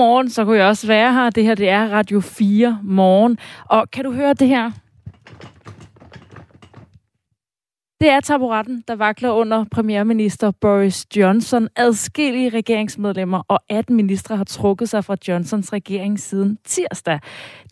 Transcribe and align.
godmorgen, 0.00 0.30
så 0.30 0.44
kunne 0.44 0.58
jeg 0.58 0.66
også 0.66 0.86
være 0.86 1.12
her. 1.12 1.30
Det 1.30 1.44
her 1.44 1.54
det 1.54 1.68
er 1.68 1.88
Radio 1.88 2.20
4 2.20 2.78
morgen. 2.82 3.38
Og 3.64 3.90
kan 3.90 4.04
du 4.04 4.12
høre 4.12 4.34
det 4.34 4.48
her? 4.48 4.70
Det 8.00 8.08
er 8.08 8.20
taburetten, 8.20 8.84
der 8.88 8.96
vakler 8.96 9.30
under 9.30 9.64
premierminister 9.70 10.50
Boris 10.60 11.06
Johnson. 11.16 11.68
Adskillige 11.76 12.48
regeringsmedlemmer 12.48 13.42
og 13.48 13.58
18 13.68 13.96
ministre 13.96 14.36
har 14.36 14.44
trukket 14.44 14.88
sig 14.88 15.04
fra 15.04 15.16
Johnsons 15.28 15.72
regering 15.72 16.20
siden 16.20 16.58
tirsdag. 16.64 17.20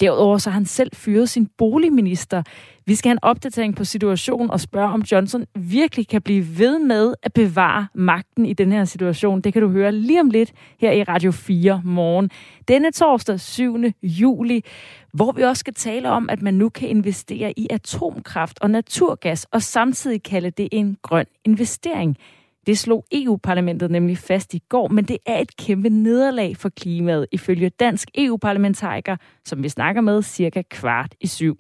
Derudover 0.01 0.39
så 0.39 0.51
har 0.51 0.55
han 0.55 0.67
selv 0.67 0.91
fyret 0.95 1.29
sin 1.29 1.49
boligminister. 1.59 2.43
Vi 2.89 2.95
skal 2.95 3.09
have 3.09 3.15
en 3.15 3.25
opdatering 3.25 3.77
på 3.77 3.85
situationen 3.85 4.51
og 4.51 4.61
spørge, 4.61 4.89
om 4.89 5.01
Johnson 5.01 5.45
virkelig 5.55 6.09
kan 6.09 6.23
blive 6.23 6.59
ved 6.59 6.79
med 6.79 7.15
at 7.23 7.33
bevare 7.33 7.87
magten 7.95 8.47
i 8.47 8.53
den 8.53 8.73
her 8.73 8.85
situation. 8.85 9.41
Det 9.41 9.53
kan 9.53 9.63
du 9.63 9.69
høre 9.69 9.93
lige 9.93 10.21
om 10.21 10.31
lidt 10.31 10.53
her 10.81 10.93
i 10.93 11.03
Radio 11.03 11.31
4 11.33 11.83
morgen. 11.85 12.31
Denne 12.69 12.93
torsdag 12.93 13.41
7. 13.41 13.77
juli, 14.03 14.65
hvor 15.13 15.33
vi 15.33 15.43
også 15.43 15.61
skal 15.61 15.75
tale 15.75 16.11
om, 16.11 16.29
at 16.31 16.43
man 16.43 16.55
nu 16.55 16.69
kan 16.69 16.89
investere 16.89 17.59
i 17.59 17.67
atomkraft 17.71 18.59
og 18.61 18.71
naturgas, 18.71 19.47
og 19.53 19.63
samtidig 19.63 20.23
kalde 20.23 20.51
det 20.51 20.69
en 20.73 20.97
grøn 21.03 21.27
investering. 21.45 22.17
Det 22.67 22.79
slog 22.79 23.05
EU-parlamentet 23.13 23.91
nemlig 23.91 24.19
fast 24.19 24.55
i 24.55 24.63
går, 24.69 24.89
men 24.89 25.05
det 25.05 25.19
er 25.27 25.39
et 25.39 25.57
kæmpe 25.57 25.89
nederlag 25.89 26.57
for 26.57 26.69
klimaet, 26.69 27.27
ifølge 27.33 27.69
dansk 27.69 28.09
EU-parlamentariker, 28.15 29.17
som 29.45 29.63
vi 29.63 29.69
snakker 29.69 30.01
med 30.01 30.23
cirka 30.23 30.63
kvart 30.71 31.15
i 31.21 31.27
syv. 31.27 31.59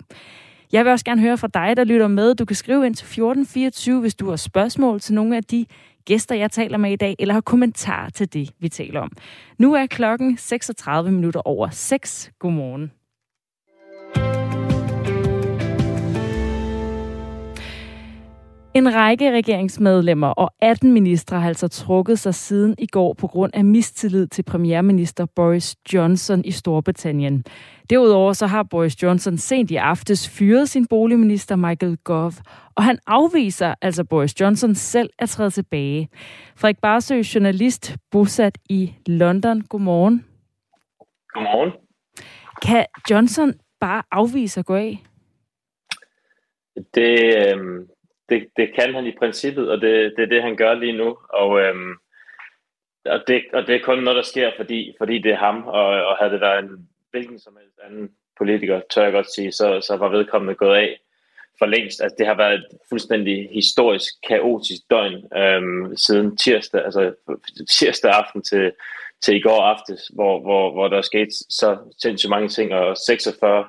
Jeg 0.73 0.85
vil 0.85 0.93
også 0.93 1.05
gerne 1.05 1.21
høre 1.21 1.39
fra 1.39 1.49
dig, 1.55 1.77
der 1.77 1.85
lytter 1.85 2.09
med. 2.09 2.35
Du 2.35 2.45
kan 2.45 2.57
skrive 2.57 2.87
ind 2.87 2.95
til 2.95 3.05
1424, 3.05 4.01
hvis 4.01 4.15
du 4.15 4.29
har 4.29 4.37
spørgsmål 4.37 5.01
til 5.01 5.15
nogle 5.15 5.37
af 5.37 5.45
de 5.45 5.67
gæster, 6.05 6.35
jeg 6.35 6.51
taler 6.51 6.79
med 6.79 6.93
i 6.93 6.97
dag, 6.97 7.17
eller 7.19 7.35
har 7.35 7.41
kommentarer 7.41 8.11
til 8.11 8.33
det, 8.33 8.51
vi 8.59 8.69
taler 8.69 9.01
om. 9.01 9.13
Nu 9.59 9.75
er 9.75 9.87
klokken 9.87 10.37
36 10.37 11.13
minutter 11.13 11.41
over 11.41 11.69
6. 11.71 12.31
Godmorgen. 12.39 12.93
En 18.75 18.95
række 18.95 19.33
regeringsmedlemmer 19.33 20.29
og 20.29 20.51
18 20.61 20.93
ministre 20.93 21.41
har 21.41 21.49
altså 21.49 21.69
trukket 21.69 22.19
sig 22.19 22.35
siden 22.35 22.75
i 22.79 22.87
går 22.87 23.15
på 23.15 23.27
grund 23.27 23.53
af 23.55 23.65
mistillid 23.65 24.27
til 24.27 24.43
premierminister 24.43 25.27
Boris 25.27 25.77
Johnson 25.95 26.45
i 26.45 26.51
Storbritannien. 26.51 27.45
Derudover 27.91 28.33
så 28.33 28.47
har 28.47 28.63
Boris 28.63 29.03
Johnson 29.03 29.39
sent 29.39 29.71
i 29.71 29.77
aftes 29.77 30.29
fyret 30.29 30.69
sin 30.69 30.87
boligminister 30.87 31.57
Michael 31.57 31.97
Gove, 32.05 32.33
og 32.75 32.85
han 32.85 32.99
afviser 33.07 33.75
altså 33.83 34.05
Boris 34.05 34.41
Johnson 34.41 34.75
selv 34.75 35.11
at 35.19 35.29
træde 35.29 35.51
tilbage. 35.51 36.09
Frederik 36.57 36.79
Barsø, 36.83 37.23
journalist 37.35 37.97
bosat 38.11 38.59
i 38.71 38.95
London. 39.07 39.61
Godmorgen. 39.61 40.25
Godmorgen. 41.29 41.73
Kan 42.63 42.87
Johnson 43.11 43.55
bare 43.81 44.03
afvise 44.11 44.61
at 44.61 44.67
gå 44.67 44.75
af? 44.75 44.99
Det, 46.95 47.37
øh, 47.37 47.87
det, 48.29 48.49
det 48.57 48.75
kan 48.75 48.95
han 48.95 49.07
i 49.07 49.19
princippet, 49.19 49.71
og 49.71 49.81
det, 49.81 50.13
det 50.17 50.23
er 50.23 50.27
det, 50.29 50.43
han 50.43 50.57
gør 50.57 50.75
lige 50.75 50.97
nu. 50.97 51.19
Og, 51.29 51.61
øhm, 51.61 51.95
og, 53.05 53.21
det, 53.27 53.43
og 53.53 53.67
det 53.67 53.75
er 53.75 53.85
kun 53.85 53.99
noget, 53.99 54.17
der 54.17 54.23
sker, 54.23 54.51
fordi, 54.57 54.95
fordi 54.99 55.19
det 55.19 55.33
er 55.33 55.37
ham. 55.37 55.67
Og, 55.67 55.87
og 55.87 56.17
havde 56.17 56.33
det 56.33 56.41
været 56.41 56.65
en 56.65 56.89
hvilken 57.11 57.39
som 57.39 57.57
helst 57.61 57.79
anden 57.85 58.11
politiker, 58.39 58.81
tør 58.91 59.03
jeg 59.03 59.13
godt 59.13 59.35
sige, 59.35 59.53
så, 59.53 59.81
så 59.81 59.97
var 59.97 60.09
vedkommende 60.09 60.55
gået 60.55 60.77
af 60.77 61.01
for 61.59 61.67
længst. 61.67 62.01
Altså, 62.03 62.17
det 62.19 62.27
har 62.27 62.37
været 62.37 62.55
et 62.55 62.67
fuldstændig 62.89 63.49
historisk, 63.53 64.15
kaotisk 64.29 64.83
døgn 64.91 65.37
øhm, 65.37 65.97
siden 65.97 66.37
tirsdag, 66.37 66.85
altså 66.85 67.15
tirsdag 67.71 68.11
aften 68.11 68.43
til, 68.43 68.73
til 69.23 69.37
i 69.37 69.41
går 69.41 69.63
aftes, 69.63 70.11
hvor, 70.15 70.41
hvor, 70.41 70.73
hvor 70.73 70.89
der 70.89 70.97
er 70.97 71.03
sket 71.03 71.29
så 71.33 71.79
sindssygt 72.03 72.31
mange 72.31 72.49
ting, 72.49 72.75
og 72.75 72.97
46 72.97 73.69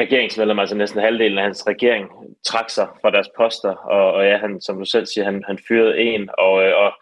regeringsmedlemmer, 0.00 0.62
altså 0.62 0.76
næsten 0.76 1.00
halvdelen 1.00 1.38
af 1.38 1.44
hans 1.44 1.66
regering, 1.66 2.10
trak 2.46 2.70
sig 2.70 2.88
fra 3.00 3.10
deres 3.10 3.28
poster, 3.36 3.74
og, 3.74 4.12
og 4.12 4.24
ja, 4.24 4.36
han, 4.36 4.60
som 4.60 4.78
du 4.78 4.84
selv 4.84 5.06
siger, 5.06 5.24
han, 5.24 5.44
han 5.46 5.58
fyrede 5.68 5.98
en, 5.98 6.30
og, 6.38 6.64
øh, 6.64 6.76
og 6.76 6.92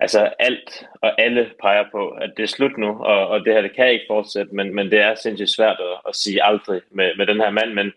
altså 0.00 0.34
alt 0.38 0.86
og 1.02 1.20
alle 1.20 1.50
peger 1.62 1.84
på, 1.92 2.08
at 2.08 2.32
det 2.36 2.42
er 2.42 2.46
slut 2.46 2.78
nu, 2.78 2.88
og, 2.88 3.28
og 3.28 3.44
det 3.44 3.54
her, 3.54 3.60
det 3.62 3.76
kan 3.76 3.90
ikke 3.92 4.04
fortsætte, 4.08 4.54
men, 4.54 4.74
men 4.74 4.90
det 4.90 5.00
er 5.00 5.14
sindssygt 5.14 5.50
svært 5.56 5.80
at, 5.80 6.00
at 6.08 6.16
sige 6.16 6.44
aldrig 6.44 6.80
med, 6.90 7.16
med 7.16 7.26
den 7.26 7.40
her 7.40 7.50
mand, 7.50 7.72
men, 7.72 7.92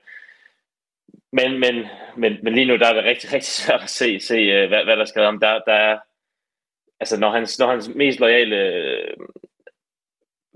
men, 1.32 1.60
men, 1.60 1.86
men, 2.18 2.38
men 2.44 2.54
lige 2.54 2.66
nu, 2.66 2.76
der 2.78 2.88
er 2.88 2.94
det 2.94 3.04
rigtig, 3.04 3.34
rigtig 3.36 3.54
svært 3.54 3.84
at 3.84 3.90
se, 3.90 4.20
se 4.20 4.36
øh, 4.36 4.68
hvad, 4.68 4.84
hvad 4.84 4.98
der 4.98 5.06
skal 5.06 5.22
om. 5.22 5.40
Der, 5.40 5.60
der 5.60 5.74
er, 5.74 5.98
altså 7.00 7.20
når 7.20 7.32
hans, 7.32 7.60
når 7.60 7.68
hans 7.68 7.90
mest 7.96 8.20
lojale 8.20 8.56
øh, 8.56 9.14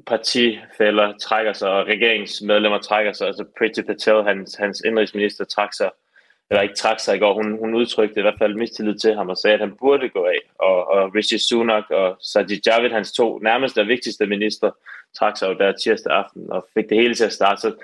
partifælder 0.09 1.17
trækker 1.17 1.53
sig, 1.53 1.69
og 1.69 1.87
regeringsmedlemmer 1.87 2.79
trækker 2.79 3.13
sig. 3.13 3.27
Altså 3.27 3.45
Priti 3.57 3.81
Patel, 3.81 4.23
hans, 4.23 4.55
hans 4.55 4.81
indrigsminister, 4.85 5.45
trak 5.45 5.73
sig, 5.73 5.89
eller 6.49 6.61
ikke 6.61 6.75
trak 6.75 6.99
sig 6.99 7.15
i 7.15 7.19
går. 7.19 7.33
Hun, 7.33 7.57
hun 7.59 7.73
udtrykte 7.73 8.19
i 8.19 8.21
hvert 8.21 8.39
fald 8.39 8.55
mistillid 8.55 8.95
til 8.95 9.15
ham 9.15 9.29
og 9.29 9.37
sagde, 9.37 9.53
at 9.53 9.59
han 9.59 9.75
burde 9.79 10.09
gå 10.09 10.25
af. 10.25 10.41
Og, 10.59 10.87
og 10.87 11.15
Rishi 11.15 11.37
Sunak 11.37 11.89
og 11.89 12.17
Sajid 12.21 12.61
Javid, 12.65 12.89
hans 12.89 13.11
to 13.11 13.39
nærmeste 13.39 13.81
og 13.81 13.87
vigtigste 13.87 14.25
minister, 14.25 14.71
trak 15.17 15.37
sig 15.37 15.49
jo 15.49 15.53
der 15.53 15.71
tirsdag 15.71 16.13
aften 16.13 16.51
og 16.51 16.67
fik 16.73 16.89
det 16.89 16.97
hele 16.97 17.15
til 17.15 17.25
at 17.25 17.33
starte. 17.33 17.61
Så 17.61 17.75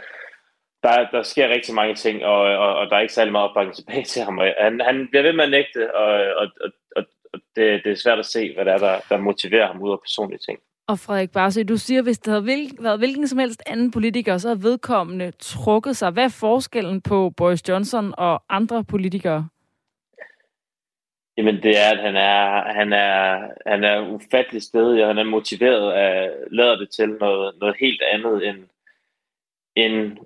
der, 0.84 1.08
der 1.12 1.24
sker 1.24 1.50
rigtig 1.50 1.76
mange 1.76 1.96
ting, 1.96 2.26
og, 2.26 2.42
og, 2.42 2.76
og 2.76 2.90
der 2.90 2.96
er 2.96 3.02
ikke 3.02 3.14
særlig 3.14 3.32
meget 3.32 3.50
opbakning 3.50 3.76
tilbage 3.76 4.04
til 4.04 4.22
ham. 4.22 4.38
Og 4.38 4.54
han, 4.58 4.82
han 4.82 5.08
bliver 5.10 5.24
ved 5.24 5.34
med 5.34 5.44
at 5.44 5.52
nægte, 5.52 5.96
og, 5.96 6.08
og, 6.42 6.48
og, 6.96 7.04
og 7.34 7.40
det, 7.56 7.84
det 7.84 7.92
er 7.92 7.96
svært 8.04 8.20
at 8.20 8.26
se, 8.26 8.54
hvad 8.54 8.66
det 8.66 8.74
er, 8.74 8.78
der, 8.78 9.00
der 9.10 9.18
motiverer 9.18 9.68
ham 9.68 9.82
ud 9.82 9.92
af 9.92 10.00
personlige 10.00 10.40
ting. 10.40 10.60
Og 10.88 11.00
Frederik 11.00 11.32
Barsø, 11.32 11.64
du 11.64 11.78
siger, 11.78 12.02
hvis 12.02 12.20
det 12.20 12.34
havde 12.34 12.70
været 12.80 13.00
hvilken 13.00 13.28
som 13.28 13.40
helst 13.40 13.64
anden 13.68 13.92
politiker, 13.92 14.38
så 14.38 14.48
havde 14.48 14.64
vedkommende 14.64 15.32
trukket 15.40 15.98
sig. 15.98 16.12
Hvad 16.12 16.24
er 16.24 16.38
forskellen 16.40 17.02
på 17.02 17.30
Boris 17.38 17.70
Johnson 17.70 18.14
og 18.18 18.44
andre 18.50 18.84
politikere? 18.84 19.48
Jamen 21.38 21.64
det 21.64 21.78
er, 21.78 21.92
at 21.92 22.00
han 22.00 22.16
er, 22.16 22.74
han 22.74 22.94
er, 22.94 23.48
han 23.66 23.84
er 23.84 24.10
ufattelig 24.10 24.62
stedig, 24.62 25.02
og 25.04 25.08
han 25.10 25.18
er 25.18 25.24
motiveret 25.24 25.92
af, 25.92 26.32
lader 26.52 26.76
det 26.76 26.90
til 26.90 27.10
noget, 27.10 27.56
noget 27.60 27.76
helt 27.80 28.02
andet 28.14 28.48
end, 28.48 28.58
end, 29.76 30.18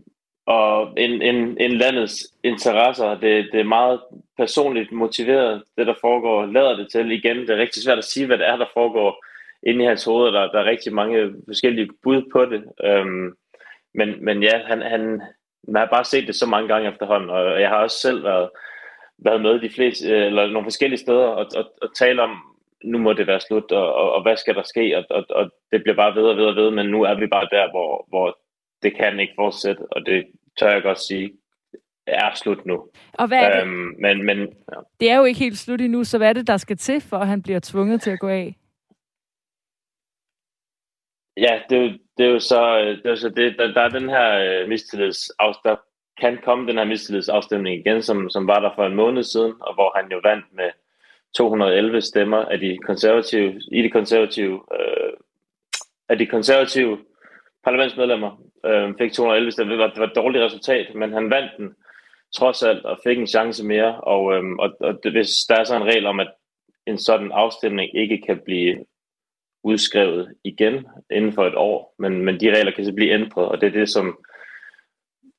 og, 0.46 0.94
end, 0.98 1.24
end, 1.24 1.58
end 1.60 1.74
landets 1.74 2.34
interesser. 2.44 3.10
Det, 3.10 3.50
det 3.52 3.60
er 3.60 3.64
meget 3.64 4.00
personligt 4.38 4.92
motiveret, 4.92 5.64
det 5.78 5.88
der 5.88 5.96
foregår, 6.02 6.46
lader 6.46 6.76
det 6.76 6.92
til. 6.92 7.12
Igen, 7.12 7.38
det 7.38 7.50
er 7.50 7.58
rigtig 7.58 7.84
svært 7.84 7.98
at 7.98 8.04
sige, 8.04 8.26
hvad 8.26 8.38
det 8.38 8.48
er, 8.48 8.58
der 8.58 8.66
foregår 8.74 9.26
inde 9.68 9.84
i 9.84 9.88
hans 9.88 10.06
hoved, 10.06 10.32
der, 10.32 10.52
der 10.52 10.60
er 10.60 10.66
rigtig 10.66 10.94
mange 10.94 11.34
forskellige 11.48 11.90
bud 12.04 12.22
på 12.32 12.46
det. 12.46 12.64
Øhm, 12.84 13.34
men, 13.94 14.26
men 14.26 14.44
ja, 14.44 14.62
han, 14.66 14.82
han, 14.82 15.22
man 15.68 15.80
har 15.80 15.90
bare 15.92 16.04
set 16.06 16.28
det 16.28 16.36
så 16.36 16.46
mange 16.46 16.68
gange 16.68 16.90
efterhånden, 16.90 17.30
og 17.30 17.62
jeg 17.62 17.70
har 17.70 17.78
også 17.78 18.00
selv 18.00 18.24
været, 18.24 18.50
været 19.18 19.42
med 19.42 19.60
de 19.60 19.70
fleste, 19.70 20.08
øh, 20.08 20.26
eller 20.26 20.48
nogle 20.48 20.66
forskellige 20.66 21.00
steder 21.00 21.28
og, 21.28 21.46
og, 21.56 21.66
og 21.82 21.96
tale 21.96 22.22
om, 22.22 22.38
nu 22.84 22.98
må 22.98 23.14
det 23.14 23.28
være 23.28 23.40
slut, 23.40 23.72
og, 23.72 23.94
og, 23.94 24.14
og 24.14 24.22
hvad 24.22 24.38
skal 24.38 24.56
der 24.56 24.64
ske, 24.64 24.98
og, 24.98 25.06
og, 25.10 25.26
og 25.30 25.52
det 25.72 25.84
bliver 25.84 25.96
bare 25.96 26.16
ved 26.16 26.24
og 26.24 26.38
ved 26.38 26.46
og 26.46 26.56
ved, 26.56 26.72
men 26.72 26.86
nu 26.86 27.04
er 27.04 27.20
vi 27.20 27.28
bare 27.28 27.48
der, 27.52 27.72
hvor, 27.72 28.06
hvor 28.10 28.38
det 28.84 28.96
kan 28.96 29.20
ikke 29.20 29.34
fortsætte, 29.36 29.82
og 29.92 30.06
det 30.06 30.26
tør 30.60 30.72
jeg 30.72 30.84
godt 30.84 31.00
sige, 31.00 31.32
er 32.08 32.36
slut 32.36 32.66
nu. 32.66 32.84
Og 33.14 33.28
hvad 33.28 33.40
er 33.40 33.56
det? 33.56 33.62
Øhm, 33.62 33.96
men, 34.00 34.26
men, 34.26 34.40
ja. 34.40 34.80
Det 35.00 35.12
er 35.12 35.18
jo 35.18 35.24
ikke 35.24 35.40
helt 35.40 35.58
slut 35.58 35.82
endnu, 35.82 36.04
så 36.04 36.18
hvad 36.18 36.30
er 36.30 36.34
det, 36.34 36.48
der 36.48 36.58
skal 36.58 36.78
til, 36.78 37.02
for 37.02 37.18
at 37.18 37.28
han 37.28 37.42
bliver 37.42 37.60
tvunget 37.64 38.02
til 38.02 38.12
at 38.12 38.20
gå 38.20 38.28
af? 38.28 38.56
Ja, 41.42 41.62
det 41.70 41.78
er 41.78 41.82
jo, 41.82 41.90
det 42.18 42.26
er 42.26 42.30
jo 42.30 42.40
så, 42.40 42.80
øh, 42.80 43.04
det 43.04 43.12
er 43.12 43.16
så 43.16 43.30
det, 43.30 43.56
der, 43.58 43.74
der 43.74 43.82
er 43.82 43.90
den 43.90 44.10
her 44.10 44.30
øh, 44.40 44.70
mistillidsafstemning, 44.70 45.64
der 45.64 45.76
kan 46.22 46.40
komme 46.44 46.68
den 46.68 46.78
her 46.78 46.86
mistillidsafstemning 46.86 47.80
igen, 47.80 48.02
som, 48.02 48.30
som 48.30 48.48
var 48.48 48.60
der 48.60 48.72
for 48.76 48.86
en 48.86 48.96
måned 48.96 49.24
siden, 49.24 49.54
og 49.62 49.74
hvor 49.74 49.98
han 49.98 50.12
jo 50.12 50.20
vandt 50.24 50.46
med 50.52 50.70
211 51.38 52.02
stemmer 52.02 52.38
af 52.38 52.60
de 52.60 52.78
konservative, 52.86 53.62
i 53.72 53.82
de 53.82 53.90
konservative, 53.90 54.62
øh, 54.80 55.14
af 56.10 56.18
de 56.18 56.26
konservative 56.26 56.98
parlamentsmedlemmer 57.64 58.32
øh, 58.66 58.94
fik 58.98 59.14
211 59.14 59.52
stemmer. 59.52 59.74
Det 59.74 59.84
var, 59.84 59.90
det 59.90 60.00
var 60.00 60.08
et 60.08 60.16
dårligt 60.16 60.44
resultat, 60.44 60.96
men 60.96 61.14
han 61.14 61.30
vandt 61.30 61.52
den 61.58 61.76
trods 62.36 62.64
alt 62.64 62.86
og 62.86 63.00
fik 63.04 63.18
en 63.18 63.28
chance 63.28 63.66
mere. 63.66 64.02
Og, 64.02 64.34
øh, 64.34 64.44
og, 64.60 64.70
og 64.80 65.00
det, 65.04 65.12
hvis 65.12 65.30
der 65.50 65.56
er 65.56 65.64
så 65.64 65.76
en 65.76 65.90
regel 65.92 66.06
om, 66.06 66.20
at 66.20 66.32
en 66.88 66.98
sådan 66.98 67.32
afstemning 67.32 67.98
ikke 67.98 68.22
kan 68.28 68.40
blive 68.46 68.86
udskrevet 69.64 70.36
igen 70.44 70.88
inden 71.12 71.34
for 71.34 71.48
et 71.48 71.56
år, 71.56 71.96
men, 72.00 72.26
men 72.26 72.40
de 72.40 72.56
regler 72.56 72.72
kan 72.72 72.86
så 72.86 72.94
blive 72.94 73.12
ændret, 73.12 73.48
og 73.48 73.62
det 73.62 73.68
er 73.68 73.80
det, 73.80 73.90
som 73.90 74.20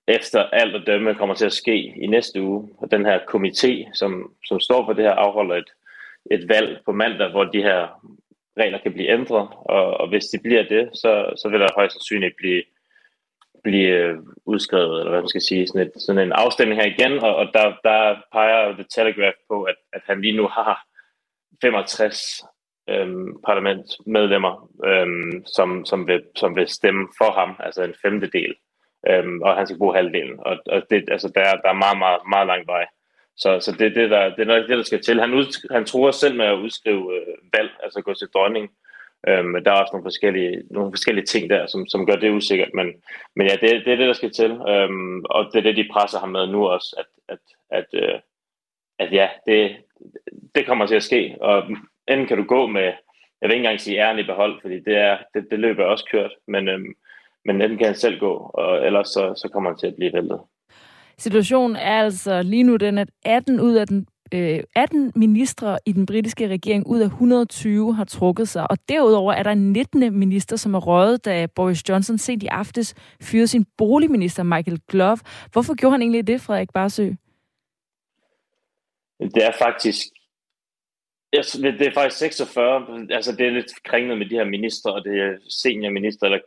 efter 0.09 0.41
alt 0.43 0.75
at 0.77 0.87
dømme 0.87 1.15
kommer 1.15 1.35
til 1.35 1.47
at 1.47 1.53
ske 1.53 1.77
i 1.77 2.07
næste 2.07 2.43
uge. 2.43 2.69
Og 2.79 2.91
den 2.91 3.07
her 3.07 3.19
komité, 3.19 3.95
som, 3.95 4.35
som 4.45 4.61
står 4.61 4.85
for 4.85 4.93
det 4.93 5.05
her, 5.05 5.13
afholder 5.13 5.57
et, 5.57 5.71
et 6.31 6.49
valg 6.49 6.81
på 6.85 6.93
mandag, 6.93 7.31
hvor 7.31 7.45
de 7.45 7.63
her 7.63 7.81
regler 8.59 8.79
kan 8.79 8.93
blive 8.93 9.09
ændret, 9.09 9.49
og, 9.53 9.85
og 10.01 10.09
hvis 10.09 10.25
de 10.25 10.39
bliver 10.39 10.63
det, 10.63 10.91
så, 10.95 11.33
så 11.37 11.49
vil 11.49 11.61
der 11.61 11.77
højst 11.77 11.93
sandsynligt 11.93 12.37
blive, 12.37 12.63
blive 13.65 13.89
øh, 13.89 14.19
udskrevet, 14.47 14.99
eller 14.99 15.11
hvad 15.11 15.21
man 15.21 15.29
skal 15.29 15.41
sige, 15.41 15.67
sådan, 15.67 15.87
et, 15.87 15.93
sådan 15.97 16.23
en 16.23 16.33
afstemning 16.33 16.81
her 16.81 16.89
igen, 16.89 17.19
og, 17.19 17.37
og 17.37 17.47
der, 17.55 17.67
der 17.85 18.23
peger 18.33 18.73
The 18.73 18.87
Telegraph 18.91 19.37
på, 19.51 19.63
at, 19.63 19.77
at 19.93 20.03
han 20.07 20.21
lige 20.21 20.37
nu 20.37 20.47
har 20.47 20.87
65 21.63 22.43
øhm, 22.91 23.43
parlamentsmedlemmer, 23.47 24.71
øhm, 24.85 25.45
som, 25.47 25.85
som, 25.85 26.07
vil, 26.07 26.23
som 26.37 26.57
vil 26.57 26.69
stemme 26.69 27.09
for 27.19 27.31
ham, 27.33 27.57
altså 27.61 27.83
en 27.83 27.95
femtedel, 28.03 28.55
øhm, 29.09 29.43
og 29.43 29.57
han 29.57 29.67
skal 29.67 29.79
bruge 29.79 29.95
halvdelen. 29.95 30.37
Og, 30.39 30.57
og 30.67 30.83
det, 30.91 31.05
altså, 31.11 31.29
der, 31.35 31.43
der 31.43 31.69
er 31.71 31.83
meget, 31.85 31.99
meget, 31.99 32.21
meget 32.29 32.47
lang 32.47 32.67
vej. 32.67 32.87
Så, 33.37 33.61
så 33.61 33.73
det, 33.79 33.95
det, 33.95 34.11
der, 34.11 34.29
det 34.35 34.41
er 34.41 34.53
nok 34.53 34.69
det, 34.69 34.79
der 34.79 34.83
skal 34.83 35.03
til. 35.03 35.21
Han, 35.21 35.35
ud, 35.35 35.69
han 35.71 35.85
tror 35.85 36.11
selv 36.11 36.37
med 36.37 36.47
at 36.47 36.59
udskrive 36.59 37.15
øh, 37.17 37.35
valg, 37.57 37.71
altså 37.83 38.01
gå 38.01 38.15
til 38.15 38.29
dronning. 38.35 38.71
Øhm, 39.29 39.65
der 39.65 39.71
er 39.71 39.81
også 39.81 39.93
nogle 39.93 40.05
forskellige, 40.05 40.63
nogle 40.71 40.93
forskellige 40.93 41.27
ting 41.27 41.51
der, 41.51 41.67
som, 41.67 41.87
som 41.89 42.07
gør 42.07 42.17
det 42.17 42.31
usikkert. 42.31 42.71
Men, 42.75 42.87
men 43.37 43.47
ja, 43.47 43.53
det, 43.53 43.85
det 43.85 43.93
er 43.93 43.97
det, 43.97 44.09
der 44.09 44.13
skal 44.13 44.33
til. 44.33 44.51
Øhm, 44.51 45.25
og 45.25 45.51
det 45.53 45.59
er 45.59 45.63
det, 45.63 45.77
de 45.77 45.89
presser 45.93 46.19
ham 46.19 46.29
med 46.29 46.47
nu 46.47 46.69
også, 46.69 46.97
at, 46.99 47.37
at, 47.37 47.39
at, 47.79 48.03
øh, 48.03 48.21
at 48.99 49.13
ja, 49.13 49.29
det, 49.47 49.77
det 50.55 50.67
kommer 50.67 50.87
til 50.87 50.95
at 50.95 51.03
ske. 51.03 51.37
Og 51.41 51.63
enten 52.09 52.27
kan 52.27 52.37
du 52.37 52.45
gå 52.45 52.67
med, 52.67 52.93
jeg 53.41 53.49
vil 53.49 53.53
ikke 53.53 53.65
engang 53.65 53.81
sige 53.81 53.99
æren 53.99 54.19
i 54.19 54.23
behold, 54.23 54.61
fordi 54.61 54.75
det, 54.75 54.97
er, 54.97 55.19
det, 55.35 55.47
det 55.51 55.59
løber 55.59 55.85
også 55.85 56.09
kørt, 56.13 56.31
men, 56.49 56.69
øhm, 56.69 56.95
men 57.45 57.63
enten 57.63 57.79
kan 57.79 57.87
han 57.87 57.95
selv 57.95 58.19
gå, 58.21 58.51
og 58.55 58.87
ellers 58.87 59.09
så, 59.09 59.35
så 59.37 59.49
kommer 59.53 59.71
han 59.71 59.79
til 59.79 59.87
at 59.87 59.95
blive 59.97 60.13
væltet. 60.13 60.41
Situationen 61.19 61.77
er 61.77 62.03
altså 62.03 62.43
lige 62.43 62.63
nu 62.63 62.77
den, 62.77 62.99
at 62.99 63.09
18 63.25 63.61
ud 63.61 63.75
af 63.75 63.87
den 63.87 64.07
18 64.33 65.13
ministre 65.17 65.79
i 65.87 65.93
den 65.93 66.07
britiske 66.07 66.49
regering 66.49 66.87
ud 66.87 67.01
af 67.01 67.05
120 67.05 67.95
har 67.95 68.05
trukket 68.05 68.49
sig, 68.49 68.71
og 68.71 68.79
derudover 68.89 69.33
er 69.33 69.43
der 69.43 69.55
19 69.55 70.19
minister, 70.19 70.57
som 70.57 70.75
er 70.75 70.79
røget, 70.79 71.25
da 71.25 71.47
Boris 71.47 71.89
Johnson 71.89 72.19
sent 72.19 72.43
i 72.43 72.47
aftes 72.47 72.95
fyrede 73.23 73.47
sin 73.47 73.67
boligminister 73.79 74.43
Michael 74.43 74.81
Glove. 74.89 75.19
Hvorfor 75.53 75.75
gjorde 75.75 75.93
han 75.93 76.03
egentlig 76.03 76.27
det, 76.27 76.41
Frederik 76.41 76.69
Barsø? 76.75 77.11
Det 79.21 79.45
er 79.45 79.53
faktisk 79.59 80.07
det 81.33 81.87
er 81.87 81.93
faktisk 81.95 82.19
46, 82.19 83.07
altså 83.11 83.37
det 83.37 83.47
er 83.47 83.51
lidt 83.51 83.83
kringlet 83.85 84.19
med 84.19 84.27
de 84.27 84.35
her 84.35 84.45
minister, 84.45 84.91
og 84.91 85.05
det 85.05 85.21
er 85.21 85.37
seniorminister 85.49 86.27
eller 86.27 86.39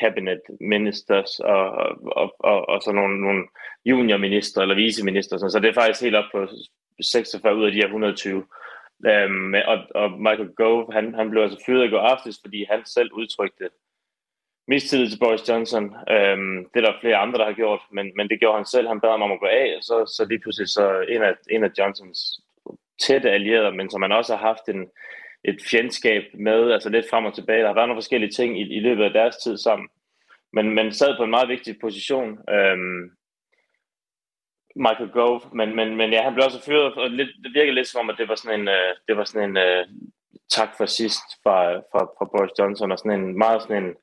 cabinet 0.00 0.40
ministers 0.60 1.38
og, 1.38 1.70
og, 2.16 2.34
og, 2.38 2.68
og 2.68 2.82
så 2.82 2.92
nogle, 2.92 3.20
nogle 3.20 3.44
juniorminister 3.84 4.62
eller 4.62 4.74
viceminister, 4.74 5.38
så 5.38 5.58
det 5.58 5.68
er 5.68 5.74
faktisk 5.74 6.02
helt 6.02 6.16
op 6.16 6.30
på 6.32 6.48
46 7.00 7.56
ud 7.56 7.64
af 7.64 7.72
de 7.72 7.78
her 7.78 7.84
120. 7.84 8.44
Øhm, 9.06 9.54
og, 9.54 9.78
og 9.94 10.10
Michael 10.10 10.54
Gove, 10.56 10.92
han, 10.92 11.14
han 11.14 11.30
blev 11.30 11.42
altså 11.42 11.62
fyret 11.66 11.84
i 11.84 11.90
går 11.90 11.98
aftes, 11.98 12.38
fordi 12.44 12.66
han 12.70 12.84
selv 12.84 13.12
udtrykte 13.12 13.68
mistillid 14.68 15.10
til 15.10 15.18
Boris 15.18 15.48
Johnson. 15.48 15.84
Øhm, 15.84 16.56
det 16.70 16.76
er 16.76 16.86
der 16.86 17.00
flere 17.00 17.16
andre, 17.16 17.38
der 17.38 17.44
har 17.44 17.52
gjort, 17.52 17.80
men, 17.92 18.12
men 18.16 18.28
det 18.28 18.40
gjorde 18.40 18.56
han 18.56 18.66
selv. 18.66 18.88
Han 18.88 19.00
bad 19.00 19.10
ham 19.10 19.22
om 19.22 19.32
at 19.32 19.40
gå 19.40 19.46
af, 19.46 19.74
og 19.76 19.82
så, 19.82 20.12
så 20.16 20.26
lige 20.28 20.40
pludselig 20.40 20.68
så 20.68 21.04
en 21.08 21.22
af, 21.22 21.34
en 21.50 21.64
af 21.64 21.70
Johnsons 21.78 22.40
tætte 23.02 23.30
allierede, 23.30 23.72
men 23.72 23.90
som 23.90 24.02
han 24.02 24.12
også 24.12 24.36
har 24.36 24.46
haft 24.46 24.68
en, 24.68 24.88
et 25.44 25.58
fjendskab 25.70 26.22
med, 26.34 26.72
altså 26.72 26.88
lidt 26.88 27.10
frem 27.10 27.24
og 27.24 27.34
tilbage. 27.34 27.60
Der 27.60 27.66
har 27.66 27.74
været 27.74 27.88
nogle 27.88 28.02
forskellige 28.02 28.30
ting 28.30 28.60
i, 28.60 28.76
i 28.76 28.80
løbet 28.80 29.04
af 29.04 29.12
deres 29.12 29.36
tid 29.36 29.56
sammen. 29.56 29.88
Men 30.52 30.74
man 30.74 30.92
sad 30.92 31.16
på 31.16 31.24
en 31.24 31.30
meget 31.30 31.48
vigtig 31.48 31.76
position. 31.80 32.38
Øhm, 32.50 33.10
Michael 34.76 35.10
Gove, 35.10 35.40
men, 35.52 35.76
men, 35.76 35.96
men 35.96 36.12
ja, 36.12 36.22
han 36.22 36.34
blev 36.34 36.44
også 36.44 36.64
fyret, 36.64 36.94
og 36.94 37.10
lidt, 37.10 37.28
det 37.42 37.54
virkede 37.54 37.74
lidt 37.74 37.88
som 37.88 38.00
om, 38.00 38.10
at 38.10 38.18
det 38.18 38.28
var 38.28 38.34
sådan 38.34 38.60
en, 38.60 38.68
øh, 38.68 38.94
det 39.08 39.16
var 39.16 39.24
sådan 39.24 39.50
en 39.50 39.56
øh, 39.56 39.86
tak 40.50 40.68
for 40.76 40.86
sidst 40.86 41.26
fra, 41.42 41.56
fra, 41.76 42.00
fra 42.18 42.24
Boris 42.32 42.58
Johnson, 42.58 42.92
og 42.92 42.98
sådan 42.98 43.20
en 43.20 43.38
meget 43.38 43.62
sådan 43.62 43.84
en, 43.84 43.94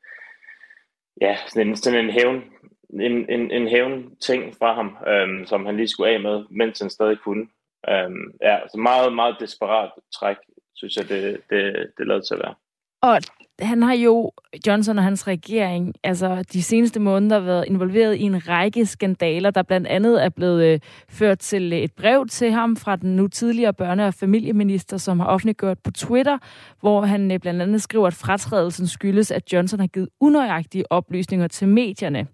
ja, 1.21 1.37
sådan 1.47 1.67
en, 1.67 1.75
sådan 1.75 2.05
en 2.05 2.11
hævn, 2.11 2.43
en, 3.07 3.29
en, 3.29 3.51
en 3.51 3.67
hævn 3.67 4.15
ting 4.15 4.55
fra 4.59 4.73
ham, 4.73 4.97
øhm, 5.07 5.45
som 5.45 5.65
han 5.65 5.77
lige 5.77 5.87
skulle 5.87 6.09
af 6.13 6.19
med, 6.19 6.45
mens 6.49 6.79
han 6.79 6.89
stadig 6.89 7.17
kunne. 7.19 7.47
Um, 7.87 8.33
ja, 8.41 8.57
så 8.71 8.77
meget, 8.77 9.13
meget 9.13 9.35
desperat 9.39 9.91
træk, 10.15 10.37
synes 10.75 10.95
jeg, 10.95 11.09
det, 11.09 11.41
det, 11.49 11.91
det 11.97 12.07
lader 12.07 12.21
til 12.21 12.33
at 12.33 12.41
være. 12.43 12.55
Og 13.01 13.19
han 13.59 13.83
har 13.83 13.93
jo, 13.93 14.31
Johnson 14.67 14.97
og 14.97 15.03
hans 15.03 15.27
regering, 15.27 15.93
altså 16.03 16.43
de 16.53 16.63
seneste 16.63 16.99
måneder 16.99 17.39
været 17.39 17.65
involveret 17.67 18.15
i 18.15 18.21
en 18.21 18.47
række 18.47 18.85
skandaler, 18.85 19.51
der 19.51 19.63
blandt 19.63 19.87
andet 19.87 20.23
er 20.25 20.29
blevet 20.29 20.63
øh, 20.63 20.79
ført 21.09 21.39
til 21.39 21.73
et 21.73 21.91
brev 21.93 22.27
til 22.27 22.51
ham 22.51 22.75
fra 22.75 22.95
den 22.95 23.15
nu 23.15 23.27
tidligere 23.27 23.73
børne- 23.81 24.01
og 24.01 24.13
familieminister, 24.13 24.97
som 24.97 25.19
har 25.19 25.27
offentliggjort 25.27 25.79
på 25.79 25.91
Twitter, 25.91 26.37
hvor 26.79 27.01
han 27.01 27.31
øh, 27.31 27.39
blandt 27.39 27.61
andet 27.61 27.81
skriver, 27.81 28.07
at 28.07 28.13
fratrædelsen 28.13 28.87
skyldes, 28.87 29.31
at 29.31 29.53
Johnson 29.53 29.79
har 29.79 29.87
givet 29.87 30.09
unøjagtige 30.19 30.91
oplysninger 30.91 31.47
til 31.47 31.67
medierne. 31.67 32.27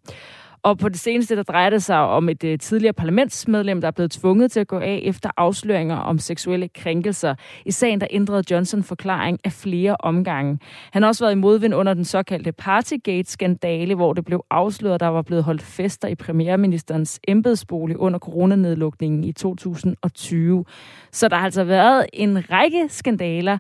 Og 0.64 0.78
på 0.78 0.90
det 0.90 1.00
seneste, 1.00 1.36
der 1.36 1.44
drejer 1.44 1.70
det 1.70 1.84
sig 1.84 1.98
om 1.98 2.30
et 2.30 2.44
øh, 2.44 2.60
tidligere 2.60 2.94
parlamentsmedlem, 2.94 3.82
der 3.82 3.88
er 3.88 3.92
blevet 3.92 4.12
tvunget 4.12 4.52
til 4.52 4.60
at 4.60 4.68
gå 4.68 4.80
af 4.80 5.02
efter 5.04 5.30
afsløringer 5.38 5.96
om 5.96 6.20
seksuelle 6.20 6.68
krænkelser. 6.68 7.36
I 7.66 7.72
sagen, 7.72 8.02
der 8.02 8.08
ændrede 8.12 8.44
Johnson 8.52 8.84
forklaring 8.84 9.40
af 9.44 9.52
flere 9.52 9.96
omgange. 10.00 10.60
Han 10.92 11.02
har 11.02 11.08
også 11.08 11.24
været 11.24 11.32
i 11.32 11.36
modvind 11.36 11.76
under 11.76 11.94
den 11.94 12.06
såkaldte 12.06 12.52
Partygate-skandale, 12.52 13.96
hvor 13.96 14.14
det 14.14 14.26
blev 14.26 14.46
afsløret, 14.50 14.94
at 14.94 15.00
der 15.00 15.08
var 15.08 15.22
blevet 15.22 15.44
holdt 15.44 15.62
fester 15.62 16.08
i 16.08 16.16
premierministerens 16.16 17.20
embedsbolig 17.28 17.98
under 17.98 18.20
coronanedlukningen 18.20 19.24
i 19.24 19.32
2020. 19.32 20.66
Så 21.12 21.28
der 21.28 21.36
har 21.36 21.46
altså 21.46 21.64
været 21.64 22.06
en 22.14 22.52
række 22.52 22.86
skandaler, 22.90 23.58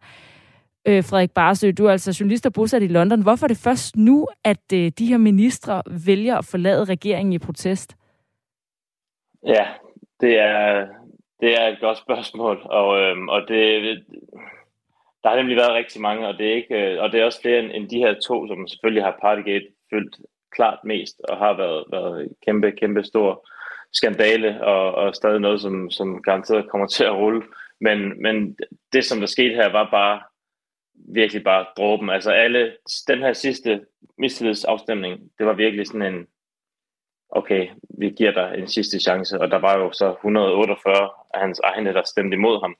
øh, 0.87 1.03
Frederik 1.03 1.31
Barsø, 1.31 1.71
du 1.71 1.85
er 1.85 1.91
altså 1.91 2.17
journalist 2.19 2.45
og 2.45 2.53
bosat 2.53 2.83
i 2.83 2.87
London. 2.87 3.21
Hvorfor 3.21 3.45
er 3.45 3.47
det 3.47 3.63
først 3.63 3.95
nu, 3.95 4.27
at 4.43 4.73
øh, 4.73 4.91
de 4.99 5.05
her 5.05 5.17
ministre 5.17 5.81
vælger 6.05 6.37
at 6.37 6.45
forlade 6.45 6.83
regeringen 6.83 7.33
i 7.33 7.39
protest? 7.39 7.95
Ja, 9.45 9.65
det 10.21 10.39
er, 10.39 10.87
det 11.39 11.61
er 11.61 11.67
et 11.67 11.77
godt 11.81 11.97
spørgsmål, 11.97 12.61
og, 12.65 12.99
øhm, 12.99 13.29
og 13.29 13.41
det, 13.47 14.03
der 15.23 15.29
har 15.29 15.35
nemlig 15.35 15.57
været 15.57 15.73
rigtig 15.73 16.01
mange, 16.01 16.27
og 16.27 16.37
det 16.37 16.47
er, 16.47 16.55
ikke, 16.55 16.75
øh, 16.75 17.03
og 17.03 17.11
det 17.11 17.19
er 17.19 17.25
også 17.25 17.41
flere 17.41 17.59
end, 17.59 17.71
end 17.71 17.89
de 17.89 17.97
her 17.97 18.13
to, 18.27 18.47
som 18.47 18.67
selvfølgelig 18.67 19.03
har 19.03 19.17
Partygate 19.21 19.67
fyldt 19.89 20.15
klart 20.55 20.79
mest, 20.83 21.21
og 21.29 21.37
har 21.37 21.53
været, 21.57 21.83
været 21.91 22.29
kæmpe, 22.45 22.71
kæmpe 22.71 23.03
stor 23.03 23.47
skandale, 23.93 24.63
og, 24.63 24.95
og 24.95 25.15
stadig 25.15 25.39
noget, 25.39 25.61
som, 25.61 25.89
som 25.89 26.21
garanteret 26.21 26.69
kommer 26.69 26.87
til 26.87 27.03
at 27.03 27.15
rulle. 27.15 27.43
Men, 27.81 28.21
men 28.21 28.57
det, 28.93 29.05
som 29.05 29.19
der 29.19 29.27
skete 29.27 29.55
her, 29.55 29.71
var 29.71 29.89
bare 29.91 30.21
virkelig 30.97 31.43
bare 31.43 31.65
dråben. 31.77 32.09
Altså 32.09 32.31
alle, 32.31 32.77
den 33.07 33.19
her 33.19 33.33
sidste 33.33 33.85
mistillidsafstemning, 34.17 35.31
det 35.37 35.45
var 35.45 35.53
virkelig 35.53 35.87
sådan 35.87 36.13
en, 36.13 36.27
okay, 37.29 37.69
vi 37.99 38.09
giver 38.09 38.31
dig 38.31 38.55
en 38.57 38.67
sidste 38.67 38.99
chance, 38.99 39.41
og 39.41 39.51
der 39.51 39.57
var 39.57 39.77
jo 39.77 39.91
så 39.91 40.11
148 40.11 41.09
af 41.33 41.39
hans 41.39 41.59
egne, 41.63 41.93
der 41.93 42.03
stemte 42.03 42.35
imod 42.35 42.61
ham, 42.61 42.75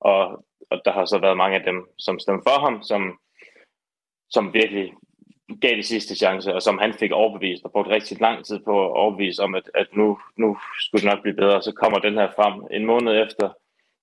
og, 0.00 0.44
og 0.70 0.80
der 0.84 0.92
har 0.92 1.04
så 1.04 1.18
været 1.18 1.36
mange 1.36 1.58
af 1.58 1.64
dem, 1.64 1.86
som 1.98 2.18
stemte 2.18 2.42
for 2.50 2.60
ham, 2.60 2.82
som, 2.82 3.18
som 4.30 4.54
virkelig 4.54 4.92
gav 5.60 5.76
de 5.76 5.82
sidste 5.82 6.14
chance, 6.14 6.54
og 6.54 6.62
som 6.62 6.78
han 6.78 6.94
fik 6.94 7.12
overbevist, 7.12 7.64
og 7.64 7.72
brugt 7.72 7.88
rigtig 7.88 8.20
lang 8.20 8.44
tid 8.44 8.58
på 8.64 8.84
at 8.84 8.96
overbevise 8.96 9.42
om, 9.42 9.54
at, 9.54 9.70
at 9.74 9.86
nu, 9.92 10.18
nu 10.36 10.58
skulle 10.80 11.02
det 11.02 11.10
nok 11.10 11.22
blive 11.22 11.36
bedre. 11.36 11.62
Så 11.62 11.72
kommer 11.72 11.98
den 11.98 12.14
her 12.14 12.28
frem 12.36 12.66
en 12.70 12.86
måned 12.86 13.22
efter, 13.26 13.50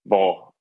hvor 0.06 0.55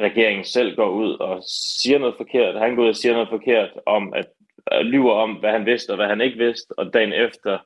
regeringen 0.00 0.44
selv 0.44 0.76
går 0.76 0.90
ud 0.90 1.14
og 1.20 1.42
siger 1.82 1.98
noget 1.98 2.14
forkert. 2.16 2.58
Han 2.58 2.76
går 2.76 2.82
ud 2.82 2.88
og 2.88 2.96
siger 2.96 3.12
noget 3.12 3.28
forkert 3.28 3.70
om, 3.86 4.14
at, 4.14 4.26
at 4.66 4.86
lyver 4.86 5.12
om, 5.12 5.32
hvad 5.32 5.50
han 5.50 5.66
vidste 5.66 5.90
og 5.90 5.96
hvad 5.96 6.06
han 6.06 6.20
ikke 6.20 6.38
vidste, 6.38 6.78
og 6.78 6.94
dagen 6.94 7.12
efter. 7.12 7.58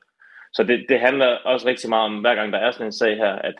Så 0.53 0.63
det, 0.63 0.85
det 0.89 0.99
handler 0.99 1.27
også 1.27 1.67
rigtig 1.67 1.89
meget 1.89 2.05
om, 2.05 2.19
hver 2.19 2.35
gang 2.35 2.53
der 2.53 2.59
er 2.59 2.71
sådan 2.71 2.85
en 2.85 2.91
sag 2.91 3.15
her, 3.17 3.33
at 3.35 3.55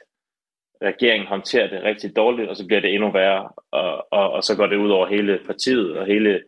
regeringen 0.83 1.27
håndterer 1.27 1.67
det 1.69 1.83
rigtig 1.83 2.15
dårligt, 2.15 2.49
og 2.49 2.55
så 2.55 2.65
bliver 2.67 2.81
det 2.81 2.93
endnu 2.93 3.11
værre, 3.11 3.49
og, 3.71 4.07
og, 4.11 4.31
og 4.31 4.43
så 4.43 4.55
går 4.55 4.67
det 4.67 4.77
ud 4.77 4.89
over 4.89 5.07
hele 5.07 5.39
partiet 5.45 5.97
og 5.97 6.05
hele 6.05 6.43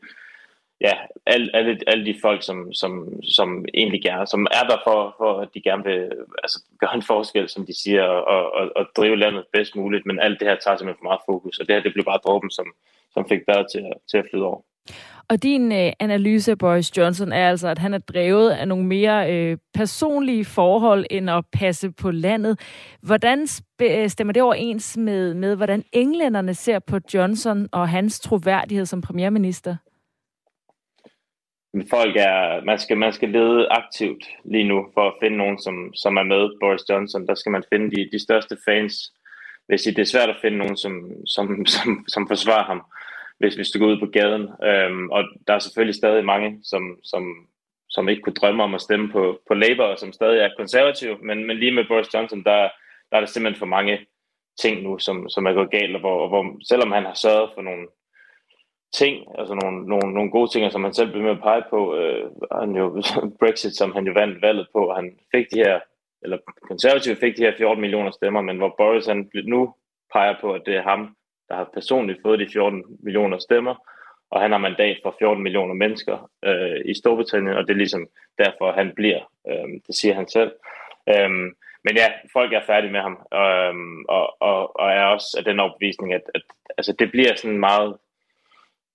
ja, 0.81 0.93
alle, 1.25 1.55
alle, 1.55 1.79
alle 1.87 2.05
de 2.05 2.15
folk, 2.21 2.43
som, 2.43 2.73
som, 2.73 3.23
som 3.23 3.65
egentlig 3.73 4.01
gerne, 4.01 4.27
som 4.27 4.47
er 4.59 4.65
der 4.69 4.77
for, 4.83 5.15
for, 5.17 5.39
at 5.39 5.49
de 5.53 5.61
gerne 5.61 5.83
vil 5.83 6.11
altså, 6.43 6.63
gøre 6.79 6.95
en 6.95 7.01
forskel, 7.01 7.49
som 7.49 7.65
de 7.65 7.81
siger, 7.83 8.03
og, 8.03 8.53
og, 8.53 8.69
og 8.75 8.85
drive 8.97 9.15
landet 9.15 9.43
bedst 9.53 9.75
muligt, 9.75 10.05
men 10.05 10.19
alt 10.19 10.39
det 10.39 10.47
her 10.47 10.55
tager 10.55 10.77
simpelthen 10.77 11.01
for 11.01 11.09
meget 11.09 11.21
fokus, 11.25 11.59
og 11.59 11.67
det 11.67 11.75
her 11.75 11.83
det 11.83 11.93
blev 11.93 12.05
bare 12.05 12.23
dråben, 12.25 12.51
som, 12.51 12.65
som 13.13 13.27
fik 13.29 13.39
bedre 13.47 13.65
til, 13.73 13.85
til 14.11 14.17
at 14.17 14.25
flyde 14.31 14.45
over. 14.45 14.61
Og 15.29 15.43
din 15.43 15.71
øh, 15.71 15.91
analyse 15.99 16.51
af 16.51 16.57
Boris 16.57 16.97
Johnson 16.97 17.31
er 17.31 17.49
altså, 17.49 17.67
at 17.67 17.79
han 17.79 17.93
er 17.93 17.97
drevet 17.97 18.49
af 18.49 18.67
nogle 18.67 18.85
mere 18.85 19.33
øh, 19.33 19.57
personlige 19.73 20.45
forhold 20.45 21.05
end 21.09 21.29
at 21.29 21.45
passe 21.53 21.91
på 21.91 22.11
landet. 22.11 22.59
Hvordan 23.01 23.47
øh, 23.81 24.09
stemmer 24.09 24.33
det 24.33 24.43
overens 24.43 24.97
med, 24.97 25.33
med, 25.33 25.55
hvordan 25.55 25.83
englænderne 25.93 26.53
ser 26.53 26.79
på 26.79 26.97
Johnson 27.13 27.67
og 27.71 27.89
hans 27.89 28.19
troværdighed 28.19 28.85
som 28.85 29.01
premierminister? 29.01 29.75
Folk 31.89 32.15
er, 32.15 32.63
man 32.63 32.79
skal, 32.79 32.97
man 32.97 33.13
skal 33.13 33.29
lede 33.29 33.67
aktivt 33.71 34.23
lige 34.45 34.63
nu 34.63 34.87
for 34.93 35.07
at 35.07 35.13
finde 35.21 35.37
nogen, 35.37 35.59
som, 35.59 35.93
som 35.93 36.17
er 36.17 36.23
med 36.23 36.49
Boris 36.59 36.89
Johnson. 36.89 37.27
Der 37.27 37.35
skal 37.35 37.51
man 37.51 37.63
finde 37.73 37.95
de, 37.95 38.09
de 38.11 38.19
største 38.19 38.57
fans. 38.65 38.93
Hvis 39.67 39.81
det 39.81 39.99
er 39.99 40.13
svært 40.13 40.29
at 40.29 40.41
finde 40.41 40.57
nogen, 40.57 40.77
som, 40.77 41.11
som, 41.25 41.65
som, 41.65 42.05
som 42.07 42.27
forsvarer 42.27 42.63
ham, 42.63 42.81
hvis, 43.39 43.55
hvis 43.55 43.69
du 43.69 43.79
går 43.79 43.87
ud 43.87 43.99
på 43.99 44.05
gaden. 44.05 44.49
Øhm, 44.63 45.09
og 45.09 45.23
der 45.47 45.53
er 45.53 45.59
selvfølgelig 45.59 45.95
stadig 45.95 46.25
mange, 46.25 46.59
som, 46.63 46.99
som, 47.03 47.23
som 47.89 48.09
ikke 48.09 48.21
kunne 48.21 48.39
drømme 48.41 48.63
om 48.63 48.75
at 48.75 48.81
stemme 48.81 49.09
på, 49.11 49.39
på 49.47 49.53
Labour, 49.53 49.85
og 49.85 49.99
som 49.99 50.13
stadig 50.13 50.39
er 50.39 50.57
konservative. 50.57 51.17
Men, 51.23 51.47
men 51.47 51.57
lige 51.57 51.71
med 51.71 51.85
Boris 51.87 52.13
Johnson, 52.13 52.43
der, 52.43 52.69
der 53.09 53.15
er 53.17 53.19
der 53.19 53.27
simpelthen 53.27 53.59
for 53.59 53.65
mange 53.65 53.99
ting 54.61 54.83
nu, 54.83 54.97
som, 54.99 55.29
som 55.29 55.45
er 55.45 55.53
gået 55.53 55.71
galt, 55.71 55.95
og 55.95 55.99
hvor, 55.99 56.17
og 56.23 56.29
hvor 56.29 56.43
selvom 56.69 56.91
han 56.91 57.05
har 57.05 57.13
sørget 57.13 57.49
for 57.55 57.61
nogle 57.61 57.87
ting, 58.93 59.39
altså 59.39 59.53
nogle, 59.53 59.87
nogle, 59.87 60.13
nogle 60.13 60.31
gode 60.31 60.49
ting, 60.51 60.71
som 60.71 60.83
han 60.83 60.93
selv 60.93 61.11
blev 61.11 61.23
med 61.23 61.31
at 61.31 61.41
pege 61.41 61.63
på. 61.69 61.95
Øh, 61.95 62.31
han 62.61 62.75
jo, 62.75 63.03
Brexit, 63.39 63.75
som 63.75 63.91
han 63.91 64.07
jo 64.07 64.13
vandt 64.13 64.41
valget 64.41 64.67
på, 64.73 64.93
han 64.93 65.19
fik 65.35 65.45
de 65.51 65.57
her, 65.57 65.79
eller 66.23 66.37
konservative 66.67 67.15
fik 67.15 67.37
de 67.37 67.43
her 67.43 67.57
14 67.57 67.81
millioner 67.81 68.11
stemmer, 68.11 68.41
men 68.41 68.57
hvor 68.57 68.75
Boris 68.77 69.05
han 69.05 69.29
nu 69.45 69.73
peger 70.13 70.35
på, 70.41 70.53
at 70.53 70.61
det 70.65 70.75
er 70.75 70.81
ham, 70.81 71.15
der 71.49 71.55
har 71.55 71.69
personligt 71.73 72.21
fået 72.21 72.39
de 72.39 72.49
14 72.53 72.83
millioner 73.03 73.37
stemmer, 73.37 73.75
og 74.31 74.41
han 74.41 74.51
har 74.51 74.57
mandat 74.57 74.97
for 75.03 75.15
14 75.19 75.43
millioner 75.43 75.73
mennesker 75.73 76.29
øh, 76.45 76.81
i 76.85 76.93
Storbritannien, 76.93 77.57
og 77.57 77.67
det 77.67 77.73
er 77.73 77.83
ligesom 77.83 78.07
derfor, 78.37 78.71
han 78.71 78.91
bliver. 78.95 79.31
Øh, 79.49 79.67
det 79.87 79.95
siger 79.95 80.13
han 80.13 80.27
selv. 80.27 80.51
Øh, 81.09 81.29
men 81.85 81.95
ja, 81.95 82.07
folk 82.33 82.53
er 82.53 82.61
færdige 82.67 82.91
med 82.91 83.01
ham, 83.01 83.17
øh, 83.33 83.75
og, 84.09 84.41
og, 84.41 84.79
og 84.79 84.91
er 84.91 85.05
også 85.05 85.35
af 85.37 85.43
den 85.43 85.59
opvisning, 85.59 86.13
at, 86.13 86.21
at 86.35 86.41
altså, 86.77 86.93
det 86.99 87.11
bliver 87.11 87.35
sådan 87.35 87.59
meget 87.59 87.97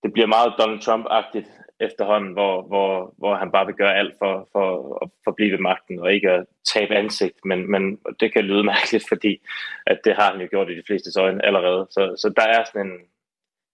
det 0.02 0.12
bliver 0.12 0.26
meget 0.26 0.54
Donald 0.58 0.80
Trump-agtigt 0.80 1.50
efterhånden, 1.80 2.32
hvor, 2.32 2.62
hvor, 2.62 3.14
hvor 3.18 3.34
han 3.34 3.52
bare 3.52 3.66
vil 3.66 3.74
gøre 3.74 3.96
alt 3.96 4.14
for, 4.18 4.48
for 4.52 4.98
at 5.02 5.10
forblive 5.24 5.52
ved 5.52 5.58
magten 5.58 5.98
og 5.98 6.12
ikke 6.12 6.30
at 6.30 6.46
tabe 6.74 6.94
ansigt. 6.94 7.38
Men, 7.44 7.70
men 7.70 7.98
det 8.20 8.32
kan 8.32 8.44
lyde 8.44 8.64
mærkeligt, 8.74 9.04
fordi 9.08 9.38
at 9.86 9.98
det 10.04 10.14
har 10.14 10.32
han 10.32 10.40
jo 10.40 10.46
gjort 10.50 10.70
i 10.70 10.76
de 10.76 10.86
fleste 10.86 11.20
øjne 11.20 11.46
allerede. 11.46 11.86
Så, 11.90 12.14
så 12.18 12.28
der 12.36 12.42
er 12.42 12.64
sådan 12.64 12.86
en 12.86 12.98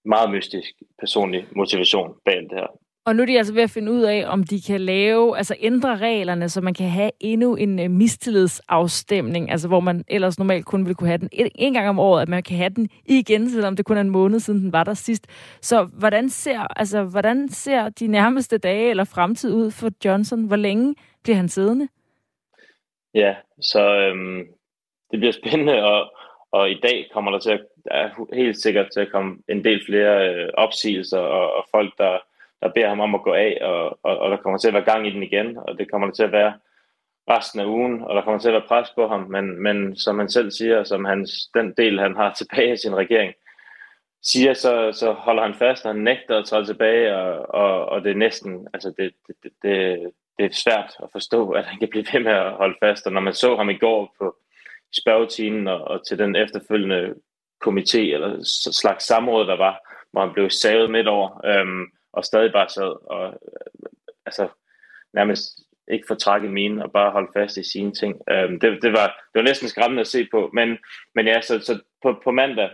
meget 0.05 0.31
mystisk 0.31 0.73
personlig 0.99 1.47
motivation 1.57 2.17
bag 2.25 2.37
det 2.37 2.51
her. 2.53 2.67
Og 3.07 3.17
nu 3.17 3.23
er 3.23 3.27
de 3.27 3.39
altså 3.39 3.55
ved 3.55 3.63
at 3.63 3.71
finde 3.71 3.93
ud 3.93 4.03
af, 4.03 4.25
om 4.27 4.45
de 4.45 4.61
kan 4.61 4.81
lave, 4.81 5.37
altså 5.37 5.57
ændre 5.61 5.97
reglerne, 5.97 6.49
så 6.49 6.61
man 6.61 6.75
kan 6.75 6.89
have 6.89 7.11
endnu 7.21 7.57
en 7.57 7.81
øh, 7.81 7.91
mistillidsafstemning, 7.91 9.51
altså 9.51 9.69
hvor 9.69 9.81
man 9.81 10.05
ellers 10.09 10.39
normalt 10.39 10.67
kun 10.67 10.85
ville 10.85 10.95
kunne 10.95 11.09
have 11.09 11.19
den 11.19 11.29
en, 11.33 11.73
gang 11.73 11.89
om 11.89 11.99
året, 11.99 12.23
at 12.23 12.29
man 12.29 12.43
kan 12.43 12.57
have 12.57 12.69
den 12.69 12.89
igen, 13.05 13.51
selvom 13.51 13.77
det 13.77 13.87
kun 13.87 13.97
er 13.97 14.01
en 14.01 14.11
måned 14.11 14.41
siden 14.41 14.61
den 14.61 14.73
var 14.73 14.85
der 14.85 14.95
sidst. 14.95 15.27
Så 15.61 15.85
hvordan 15.85 16.29
ser, 16.29 16.61
altså, 16.61 17.03
hvordan 17.03 17.49
ser 17.49 17.89
de 17.89 18.07
nærmeste 18.07 18.59
dage 18.59 18.91
eller 18.91 19.05
fremtid 19.05 19.55
ud 19.55 19.71
for 19.71 19.91
Johnson? 20.05 20.45
Hvor 20.45 20.57
længe 20.57 20.95
bliver 21.23 21.37
han 21.37 21.49
siddende? 21.49 21.89
Ja, 23.15 23.35
så 23.61 23.95
øhm, 23.99 24.47
det 25.11 25.19
bliver 25.19 25.33
spændende, 25.33 25.85
og, 25.85 26.13
og 26.53 26.71
i 26.71 26.81
dag 26.83 27.11
kommer 27.13 27.31
der 27.31 27.39
til 27.39 27.51
at, 27.51 27.61
er 27.91 28.35
helt 28.35 28.57
sikkert 28.63 28.87
til 28.93 29.01
at 29.01 29.13
komme 29.13 29.39
en 29.49 29.65
del 29.65 29.81
flere 29.87 30.35
øh, 30.35 30.49
opsigelser 30.55 31.19
og, 31.19 31.53
og 31.53 31.67
folk, 31.71 31.99
der 31.99 32.19
der 32.63 32.69
beder 32.69 32.89
ham 32.89 33.01
om 33.01 33.15
at 33.15 33.23
gå 33.23 33.33
af, 33.33 33.59
og, 33.63 33.99
og, 34.03 34.19
og 34.19 34.31
der 34.31 34.37
kommer 34.37 34.59
til 34.59 34.69
at 34.69 34.75
være 34.75 34.85
gang 34.85 35.07
i 35.07 35.11
den 35.11 35.23
igen, 35.23 35.59
og 35.59 35.79
det 35.79 35.91
kommer 35.91 36.07
der 36.07 36.15
til 36.15 36.23
at 36.23 36.33
være 36.33 36.53
resten 37.31 37.61
af 37.61 37.67
ugen, 37.67 38.03
og 38.03 38.15
der 38.15 38.23
kommer 38.23 38.41
til 38.41 38.49
at 38.49 38.55
være 38.55 38.69
pres 38.69 38.89
på 38.95 39.09
ham, 39.09 39.21
men, 39.21 39.63
men 39.63 39.97
som 39.97 40.19
han 40.19 40.29
selv 40.29 40.51
siger, 40.51 40.85
som 40.85 41.05
hans, 41.05 41.31
den 41.55 41.75
del, 41.77 42.01
han 42.01 42.17
har 42.17 42.33
tilbage 42.39 42.71
af 42.71 42.79
sin 42.79 42.97
regering, 42.97 43.35
siger, 44.23 44.55
så, 44.55 44.93
så 44.93 45.13
holder 45.13 45.43
han 45.43 45.55
fast, 45.55 45.85
og 45.85 45.95
han 45.95 46.03
nægter 46.03 46.39
at 46.39 46.45
træde 46.45 46.67
tilbage, 46.67 47.17
og, 47.17 47.55
og, 47.55 47.87
og 47.87 48.05
det 48.05 48.11
er 48.11 48.17
næsten, 48.17 48.69
altså 48.75 48.93
det, 48.99 49.13
det, 49.27 49.53
det, 49.63 50.11
det 50.39 50.45
er 50.45 50.51
svært 50.53 50.97
at 51.03 51.09
forstå, 51.13 51.51
at 51.51 51.65
han 51.65 51.79
kan 51.79 51.89
blive 51.89 52.05
ved 52.13 52.21
med 52.21 52.33
at 52.33 52.53
holde 52.53 52.77
fast, 52.83 53.07
og 53.07 53.13
når 53.13 53.21
man 53.21 53.35
så 53.35 53.57
ham 53.57 53.71
i 53.71 53.79
går 53.79 54.15
på 54.19 54.37
spørgetimen 54.93 55.69
og, 55.69 55.81
og 55.81 56.07
til 56.07 56.19
den 56.19 56.37
efterfølgende 56.37 57.15
komité, 57.67 57.99
eller 57.99 58.39
slags 58.73 59.05
samråd, 59.05 59.47
der 59.47 59.57
var, 59.57 59.79
hvor 60.11 60.21
han 60.21 60.33
blev 60.35 60.51
savet 60.51 60.91
midt 60.91 61.09
over, 61.09 61.41
øhm, 61.47 61.87
og 62.13 62.25
stadig 62.25 62.53
bare 62.53 62.69
sad 62.69 63.11
og 63.11 63.27
øh, 63.27 63.91
altså 64.27 64.49
nærmest 65.15 65.61
ikke 65.91 66.05
fortrække 66.09 66.49
mine 66.49 66.85
og 66.85 66.93
bare 66.93 67.11
holde 67.11 67.33
fast 67.37 67.57
i 67.57 67.71
sine 67.73 67.93
ting. 67.93 68.21
Øhm, 68.31 68.61
det, 68.61 68.83
det, 68.83 68.93
var, 68.93 69.07
det 69.07 69.35
var 69.35 69.43
næsten 69.43 69.69
skræmmende 69.69 70.01
at 70.01 70.07
se 70.07 70.29
på, 70.31 70.51
men, 70.53 70.79
men 71.15 71.27
ja, 71.27 71.41
så, 71.41 71.59
så 71.61 71.81
på, 72.03 72.21
på 72.25 72.31
mandag 72.31 72.71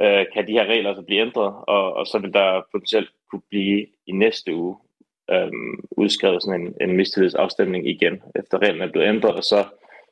øh, 0.00 0.26
kan 0.34 0.46
de 0.46 0.52
her 0.52 0.64
regler 0.64 0.94
så 0.94 1.02
blive 1.02 1.20
ændret, 1.20 1.54
og, 1.68 1.92
og 1.92 2.06
så 2.06 2.18
vil 2.18 2.32
der 2.32 2.66
potentielt 2.72 3.10
kunne 3.30 3.42
blive 3.50 3.86
i 4.06 4.12
næste 4.12 4.54
uge 4.54 4.76
øhm, 5.30 5.84
udskrevet 5.90 6.42
sådan 6.42 6.60
en, 6.60 6.74
en 6.80 6.96
mistillidsafstemning 6.96 7.88
igen, 7.88 8.22
efter 8.34 8.58
reglerne 8.58 8.84
er 8.84 8.92
blevet 8.92 9.08
ændret, 9.08 9.34
og 9.34 9.42
så, 9.44 9.64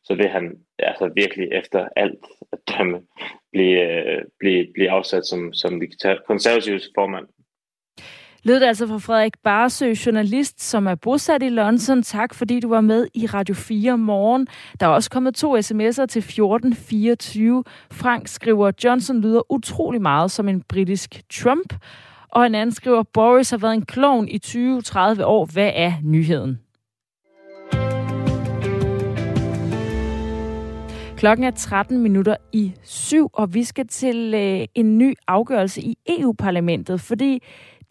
så 0.04 0.14
vil 0.14 0.28
han 0.28 0.59
altså 0.78 1.11
virkelig 1.14 1.49
efter 1.52 1.88
alt 1.97 2.25
at 2.52 2.59
dømme 2.68 3.02
blive, 3.52 3.80
øh, 3.80 4.23
blive, 4.38 4.73
blive 4.75 4.90
afsat 4.90 5.26
som, 5.26 5.52
som 5.52 5.83
konservativs 6.26 6.90
formand 6.94 7.26
Lød 8.46 8.60
det 8.60 8.66
altså 8.66 8.86
fra 8.86 8.98
Frederik 8.98 9.32
Barsø, 9.44 9.94
journalist, 10.06 10.62
som 10.62 10.86
er 10.86 10.94
bosat 10.94 11.42
i 11.42 11.48
London. 11.48 12.02
Tak, 12.02 12.34
fordi 12.34 12.60
du 12.60 12.68
var 12.68 12.80
med 12.80 13.06
i 13.14 13.26
Radio 13.26 13.54
4 13.54 13.98
morgen. 13.98 14.46
Der 14.80 14.86
er 14.86 14.90
også 14.90 15.10
kommet 15.10 15.34
to 15.34 15.56
sms'er 15.56 16.06
til 16.06 16.18
1424. 16.18 17.64
Frank 17.92 18.28
skriver, 18.28 18.70
Johnson 18.84 19.20
lyder 19.20 19.52
utrolig 19.52 20.02
meget 20.02 20.30
som 20.30 20.48
en 20.48 20.62
britisk 20.62 21.22
Trump. 21.32 21.74
Og 22.28 22.46
en 22.46 22.54
anden 22.54 22.74
skriver, 22.74 23.02
Boris 23.02 23.50
har 23.50 23.58
været 23.58 23.74
en 23.74 23.86
klovn 23.86 24.28
i 24.28 24.40
20-30 24.46 25.24
år. 25.24 25.52
Hvad 25.52 25.70
er 25.74 25.92
nyheden? 26.02 26.63
Klokken 31.25 31.45
er 31.45 31.50
13 31.50 31.99
minutter 31.99 32.37
i 32.52 32.73
syv, 32.83 33.31
og 33.33 33.54
vi 33.54 33.64
skal 33.64 33.87
til 33.88 34.35
øh, 34.35 34.66
en 34.75 34.99
ny 34.99 35.14
afgørelse 35.28 35.81
i 35.81 35.97
EU-parlamentet, 36.09 37.00
fordi 37.00 37.43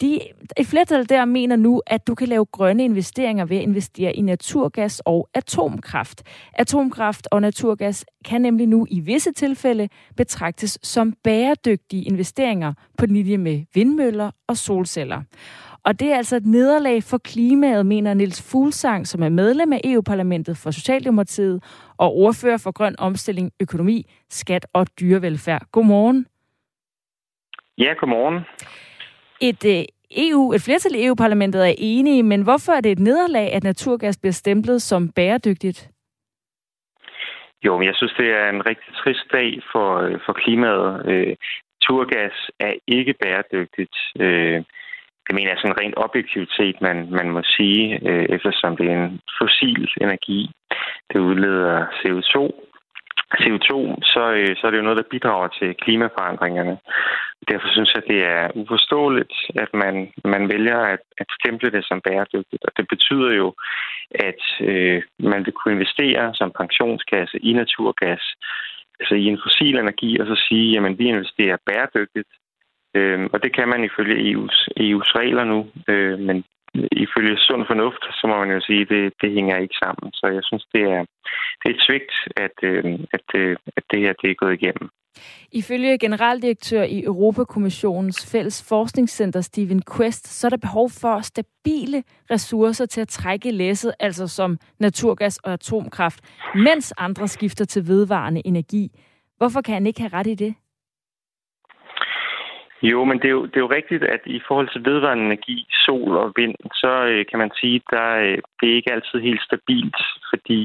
de, 0.01 0.19
et 0.57 0.67
flertal 0.67 1.09
der 1.09 1.25
mener 1.25 1.55
nu, 1.55 1.81
at 1.87 2.07
du 2.07 2.15
kan 2.15 2.27
lave 2.27 2.45
grønne 2.45 2.83
investeringer 2.83 3.45
ved 3.45 3.57
at 3.57 3.63
investere 3.63 4.13
i 4.13 4.21
naturgas 4.21 5.01
og 5.05 5.29
atomkraft. 5.33 6.23
Atomkraft 6.53 7.27
og 7.31 7.41
naturgas 7.41 8.05
kan 8.25 8.41
nemlig 8.41 8.67
nu 8.67 8.85
i 8.89 8.99
visse 8.99 9.31
tilfælde 9.31 9.89
betragtes 10.17 10.79
som 10.83 11.13
bæredygtige 11.23 12.03
investeringer 12.03 12.73
på 12.97 13.05
linje 13.05 13.37
med 13.37 13.61
vindmøller 13.73 14.31
og 14.47 14.57
solceller. 14.57 15.21
Og 15.85 15.99
det 15.99 16.11
er 16.11 16.17
altså 16.17 16.35
et 16.35 16.45
nederlag 16.45 17.03
for 17.03 17.17
klimaet, 17.17 17.85
mener 17.85 18.13
Nils 18.13 18.51
Fuglsang, 18.51 19.07
som 19.07 19.23
er 19.23 19.29
medlem 19.29 19.73
af 19.73 19.81
EU-parlamentet 19.83 20.57
for 20.57 20.71
Socialdemokratiet 20.71 21.63
og 21.97 22.15
ordfører 22.15 22.57
for 22.57 22.71
grøn 22.71 22.95
omstilling, 22.99 23.51
økonomi, 23.61 24.05
skat 24.29 24.67
og 24.73 24.87
dyrevelfærd. 24.99 25.61
Godmorgen. 25.71 26.25
Ja, 27.77 27.93
godmorgen. 27.99 28.39
Et 29.41 29.65
øh, 29.65 29.83
EU, 30.17 30.53
et 30.53 30.61
flertal 30.61 30.95
i 30.95 31.05
EU-parlamentet 31.05 31.69
er 31.69 31.75
enige, 31.77 32.23
men 32.23 32.41
hvorfor 32.43 32.71
er 32.71 32.81
det 32.81 32.91
et 32.91 32.99
nederlag, 32.99 33.53
at 33.53 33.63
naturgas 33.63 34.17
bliver 34.17 34.33
stemplet 34.33 34.81
som 34.81 35.09
bæredygtigt? 35.09 35.89
Jo, 37.65 37.77
men 37.77 37.87
jeg 37.87 37.95
synes, 37.95 38.13
det 38.17 38.29
er 38.29 38.49
en 38.49 38.65
rigtig 38.65 38.93
trist 38.95 39.25
dag 39.31 39.61
for, 39.71 39.97
øh, 39.97 40.19
for 40.25 40.33
klimaet. 40.33 41.05
Øh, 41.05 41.35
naturgas 41.81 42.33
er 42.59 42.73
ikke 42.87 43.13
bæredygtigt. 43.21 43.95
Øh, 44.19 44.63
det 45.25 45.35
mener 45.35 45.49
jeg 45.51 45.59
sådan 45.59 45.79
rent 45.81 45.97
objektivitet, 45.97 46.75
man, 46.81 46.97
man 47.19 47.29
må 47.29 47.41
sige, 47.57 47.83
øh, 48.09 48.25
eftersom 48.35 48.77
det 48.77 48.85
er 48.91 48.97
en 49.03 49.19
fossil 49.39 49.89
energi. 50.01 50.51
Det 51.13 51.19
udleder 51.19 51.85
CO2, 51.99 52.35
CO2, 53.41 53.71
så, 54.13 54.23
øh, 54.39 54.55
så 54.57 54.61
er 54.67 54.71
det 54.71 54.77
jo 54.77 54.87
noget, 54.87 55.01
der 55.01 55.11
bidrager 55.13 55.47
til 55.47 55.75
klimaforandringerne. 55.83 56.77
Derfor 57.49 57.67
synes 57.71 57.91
jeg, 57.95 58.03
det 58.07 58.19
er 58.35 58.51
uforståeligt, 58.55 59.33
at 59.63 59.69
man, 59.73 59.95
man 60.23 60.49
vælger 60.53 60.79
at, 60.93 61.03
at 61.17 61.27
stemple 61.39 61.71
det 61.71 61.85
som 61.85 62.01
bæredygtigt. 62.01 62.63
Og 62.67 62.71
det 62.77 62.85
betyder 62.93 63.31
jo, 63.41 63.53
at 64.27 64.43
øh, 64.61 65.01
man 65.19 65.45
vil 65.45 65.53
kunne 65.53 65.73
investere 65.73 66.35
som 66.35 66.51
pensionskasse 66.61 67.37
i 67.39 67.53
naturgas, 67.53 68.23
altså 68.99 69.15
i 69.15 69.25
en 69.25 69.39
fossil 69.43 69.77
energi, 69.77 70.19
og 70.19 70.27
så 70.27 70.35
sige, 70.47 70.71
jamen 70.71 70.99
vi 70.99 71.05
investerer 71.05 71.57
bæredygtigt. 71.65 72.29
Øh, 72.95 73.29
og 73.33 73.43
det 73.43 73.55
kan 73.55 73.67
man 73.67 73.83
ifølge 73.83 74.15
EU's, 74.29 74.57
EU's 74.79 75.11
regler 75.19 75.43
nu, 75.43 75.59
øh, 75.87 76.19
men 76.19 76.43
ifølge 77.05 77.37
sund 77.37 77.63
fornuft, 77.67 78.03
så 78.19 78.27
må 78.27 78.35
man 78.39 78.51
jo 78.51 78.61
sige, 78.61 78.81
at 78.81 78.89
det, 78.89 79.13
det 79.21 79.31
hænger 79.31 79.57
ikke 79.57 79.75
sammen. 79.83 80.13
Så 80.13 80.25
jeg 80.27 80.43
synes, 80.43 80.65
det 80.73 80.81
er, 80.81 81.01
det 81.59 81.65
er 81.65 81.75
et 81.75 81.85
svigt, 81.87 82.13
at, 82.45 82.57
øh, 82.63 82.83
at, 83.17 83.27
øh, 83.35 83.55
at 83.77 83.83
det 83.91 83.99
her 83.99 84.13
det 84.21 84.29
er 84.31 84.41
gået 84.43 84.53
igennem. 84.61 84.89
Ifølge 85.51 85.97
generaldirektør 85.97 86.83
i 86.83 87.03
Europakommissionens 87.03 88.31
fælles 88.31 88.69
forskningscenter, 88.69 89.41
Steven 89.41 89.81
Quest, 89.95 90.27
så 90.27 90.47
er 90.47 90.49
der 90.49 90.57
behov 90.57 90.89
for 90.89 91.21
stabile 91.21 92.03
ressourcer 92.31 92.85
til 92.85 93.01
at 93.01 93.07
trække 93.07 93.51
læsset, 93.51 93.93
altså 93.99 94.27
som 94.27 94.57
naturgas 94.79 95.37
og 95.37 95.53
atomkraft, 95.53 96.19
mens 96.55 96.93
andre 96.97 97.27
skifter 97.27 97.65
til 97.65 97.87
vedvarende 97.87 98.41
energi. 98.45 98.91
Hvorfor 99.37 99.61
kan 99.61 99.73
han 99.73 99.87
ikke 99.87 100.01
have 100.01 100.13
ret 100.13 100.27
i 100.27 100.35
det? 100.35 100.55
Jo, 102.91 103.03
men 103.03 103.17
det 103.17 103.25
er 103.25 103.35
jo, 103.39 103.45
det 103.45 103.55
er 103.55 103.65
jo 103.67 103.75
rigtigt, 103.77 104.03
at 104.03 104.21
i 104.25 104.41
forhold 104.47 104.69
til 104.69 104.85
vedvarende 104.85 105.25
energi, 105.25 105.67
sol 105.85 106.17
og 106.17 106.33
vind, 106.35 106.55
så 106.73 106.91
øh, 107.11 107.25
kan 107.29 107.39
man 107.39 107.51
sige, 107.59 107.75
at 107.75 107.87
der, 107.97 108.09
øh, 108.25 108.37
det 108.59 108.65
er 108.69 108.75
ikke 108.75 108.93
altid 108.93 109.19
helt 109.19 109.41
stabilt, 109.41 110.01
fordi 110.29 110.61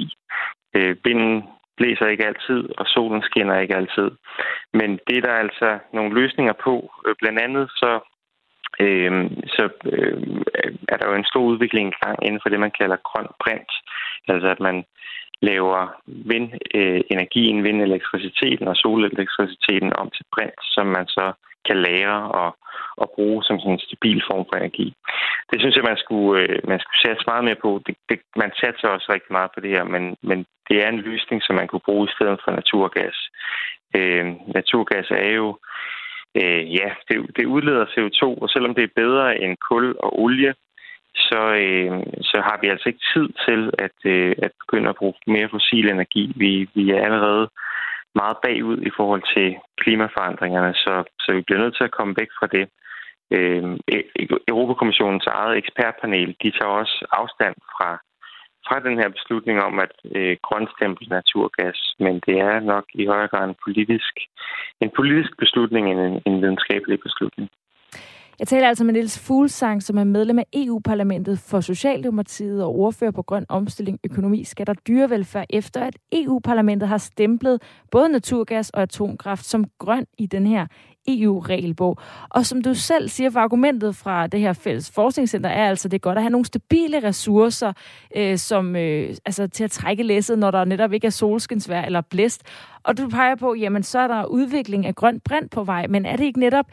øh, 0.76 0.96
vinden 1.04 1.44
blæser 1.76 2.06
ikke 2.06 2.26
altid, 2.26 2.60
og 2.78 2.86
solen 2.86 3.22
skinner 3.22 3.58
ikke 3.58 3.76
altid. 3.76 4.10
Men 4.72 4.90
det 5.06 5.16
er 5.16 5.22
der 5.28 5.42
altså 5.44 5.78
nogle 5.92 6.14
løsninger 6.14 6.52
på. 6.64 6.74
Øh, 7.06 7.14
blandt 7.20 7.38
andet 7.40 7.70
så, 7.70 7.92
øh, 8.80 9.12
så 9.56 9.64
øh, 9.92 10.16
er 10.92 10.96
der 10.96 11.06
jo 11.10 11.14
en 11.14 11.30
stor 11.32 11.44
udvikling 11.52 11.88
i 11.88 11.98
gang 12.04 12.18
inden 12.26 12.40
for 12.42 12.48
det, 12.48 12.60
man 12.60 12.78
kalder 12.80 13.06
grøn 13.08 13.28
brint. 13.42 13.72
Altså 14.28 14.48
at 14.48 14.60
man 14.60 14.84
laver 15.42 16.00
vindenergien, 16.06 17.58
øh, 17.58 17.64
vindelektriciteten 17.64 18.68
og 18.68 18.76
solelektriciteten 18.76 19.92
om 19.96 20.10
til 20.10 20.24
brint, 20.32 20.60
som 20.74 20.86
man 20.86 21.06
så 21.06 21.32
kan 21.66 21.76
lære 21.88 22.18
og, 22.40 22.50
og 23.02 23.06
bruge 23.14 23.44
som 23.44 23.58
sådan 23.58 23.72
en 23.72 23.86
stabil 23.88 24.20
form 24.30 24.44
for 24.48 24.56
energi. 24.56 24.88
Det 25.50 25.58
synes 25.60 25.76
jeg, 25.76 25.84
man 25.90 26.02
skulle, 26.04 26.42
øh, 26.42 26.58
man 26.70 26.80
skulle 26.80 27.02
satse 27.04 27.24
meget 27.30 27.44
mere 27.44 27.60
på. 27.64 27.70
Det, 27.86 27.94
det, 28.08 28.18
man 28.42 28.50
satser 28.60 28.88
også 28.88 29.06
rigtig 29.14 29.32
meget 29.38 29.50
på 29.54 29.60
det 29.60 29.70
her, 29.76 29.84
men, 29.94 30.04
men 30.28 30.38
det 30.68 30.76
er 30.84 30.88
en 30.88 31.04
løsning, 31.08 31.38
som 31.42 31.54
man 31.56 31.68
kunne 31.68 31.88
bruge 31.88 32.06
i 32.08 32.14
stedet 32.16 32.40
for 32.44 32.50
naturgas. 32.60 33.18
Øh, 33.96 34.24
naturgas 34.58 35.08
er 35.10 35.30
jo, 35.40 35.48
øh, 36.40 36.62
ja, 36.78 36.88
det, 37.08 37.16
det 37.36 37.44
udleder 37.54 37.92
CO2, 37.94 38.22
og 38.42 38.48
selvom 38.54 38.74
det 38.74 38.84
er 38.84 39.00
bedre 39.02 39.26
end 39.42 39.56
kul 39.68 39.86
og 40.04 40.10
olie, 40.22 40.54
så, 41.30 41.40
øh, 41.64 41.90
så 42.30 42.38
har 42.46 42.58
vi 42.62 42.66
altså 42.68 42.88
ikke 42.88 43.04
tid 43.14 43.28
til 43.46 43.60
at, 43.78 43.98
øh, 44.04 44.34
at 44.42 44.52
begynde 44.60 44.88
at 44.88 44.96
bruge 44.96 45.14
mere 45.26 45.48
fossil 45.48 45.90
energi. 45.90 46.32
Vi, 46.36 46.68
vi 46.74 46.90
er 46.90 47.04
allerede 47.04 47.48
meget 48.14 48.36
bagud 48.44 48.78
i 48.88 48.90
forhold 48.96 49.22
til 49.34 49.56
klimaforandringerne, 49.82 50.74
så, 50.74 50.94
så 51.20 51.32
vi 51.32 51.40
bliver 51.40 51.60
nødt 51.60 51.76
til 51.76 51.84
at 51.84 51.96
komme 51.98 52.14
væk 52.20 52.30
fra 52.38 52.46
det. 52.56 52.64
Øh, 53.36 53.62
e- 53.94 54.08
e- 54.20 54.44
Europakommissionens 54.52 55.26
eget 55.26 55.56
ekspertpanel, 55.58 56.36
de 56.42 56.50
tager 56.50 56.72
også 56.82 57.06
afstand 57.20 57.56
fra, 57.74 57.90
fra 58.66 58.76
den 58.86 58.98
her 59.00 59.08
beslutning 59.08 59.56
om 59.68 59.78
at 59.78 59.92
øh, 60.16 60.36
grønstempel 60.42 61.06
naturgas, 61.08 61.94
men 61.98 62.14
det 62.26 62.36
er 62.38 62.60
nok 62.60 62.84
i 62.94 63.06
højere 63.06 63.28
grad 63.28 63.44
en 63.48 63.62
politisk, 63.64 64.14
en 64.80 64.90
politisk 64.96 65.32
beslutning 65.38 65.84
end 65.90 66.00
en, 66.00 66.22
en 66.26 66.42
videnskabelig 66.42 66.98
beslutning. 67.00 67.48
Jeg 68.40 68.48
taler 68.48 68.68
altså 68.68 68.84
med 68.84 68.92
Niels 68.92 69.18
Fuglsang, 69.18 69.82
som 69.82 69.98
er 69.98 70.04
medlem 70.04 70.38
af 70.38 70.44
EU-parlamentet 70.52 71.38
for 71.38 71.60
Socialdemokratiet 71.60 72.64
og 72.64 72.74
ordfører 72.74 73.10
på 73.10 73.22
grøn 73.22 73.46
omstilling, 73.48 73.98
økonomi, 74.04 74.44
skat 74.44 74.68
og 74.68 74.76
dyrevelfærd, 74.88 75.46
efter 75.50 75.80
at 75.80 75.96
EU-parlamentet 76.12 76.88
har 76.88 76.98
stemplet 76.98 77.62
både 77.90 78.08
naturgas 78.08 78.70
og 78.70 78.82
atomkraft 78.82 79.44
som 79.44 79.64
grøn 79.78 80.06
i 80.18 80.26
den 80.26 80.46
her 80.46 80.66
EU-regelbog. 81.08 81.98
Og 82.28 82.46
som 82.46 82.62
du 82.62 82.74
selv 82.74 83.08
siger, 83.08 83.30
for 83.30 83.40
argumentet 83.40 83.96
fra 83.96 84.26
det 84.26 84.40
her 84.40 84.52
fælles 84.52 84.90
forskningscenter 84.90 85.50
er 85.50 85.68
altså, 85.68 85.88
det 85.88 85.94
er 85.94 85.98
godt 85.98 86.18
at 86.18 86.22
have 86.22 86.30
nogle 86.30 86.44
stabile 86.44 87.02
ressourcer 87.02 87.72
øh, 88.16 88.38
som, 88.38 88.76
øh, 88.76 89.16
altså, 89.26 89.46
til 89.46 89.64
at 89.64 89.70
trække 89.70 90.02
læsset, 90.02 90.38
når 90.38 90.50
der 90.50 90.64
netop 90.64 90.92
ikke 90.92 91.06
er 91.06 91.10
solskinsvær 91.10 91.82
eller 91.82 92.00
blæst. 92.00 92.42
Og 92.82 92.98
du 92.98 93.08
peger 93.08 93.34
på, 93.34 93.54
jamen 93.54 93.82
så 93.82 93.98
er 93.98 94.06
der 94.08 94.24
udvikling 94.24 94.86
af 94.86 94.94
grøn 94.94 95.20
brint 95.20 95.50
på 95.50 95.64
vej, 95.64 95.86
men 95.86 96.06
er 96.06 96.16
det 96.16 96.24
ikke 96.24 96.40
netop 96.40 96.66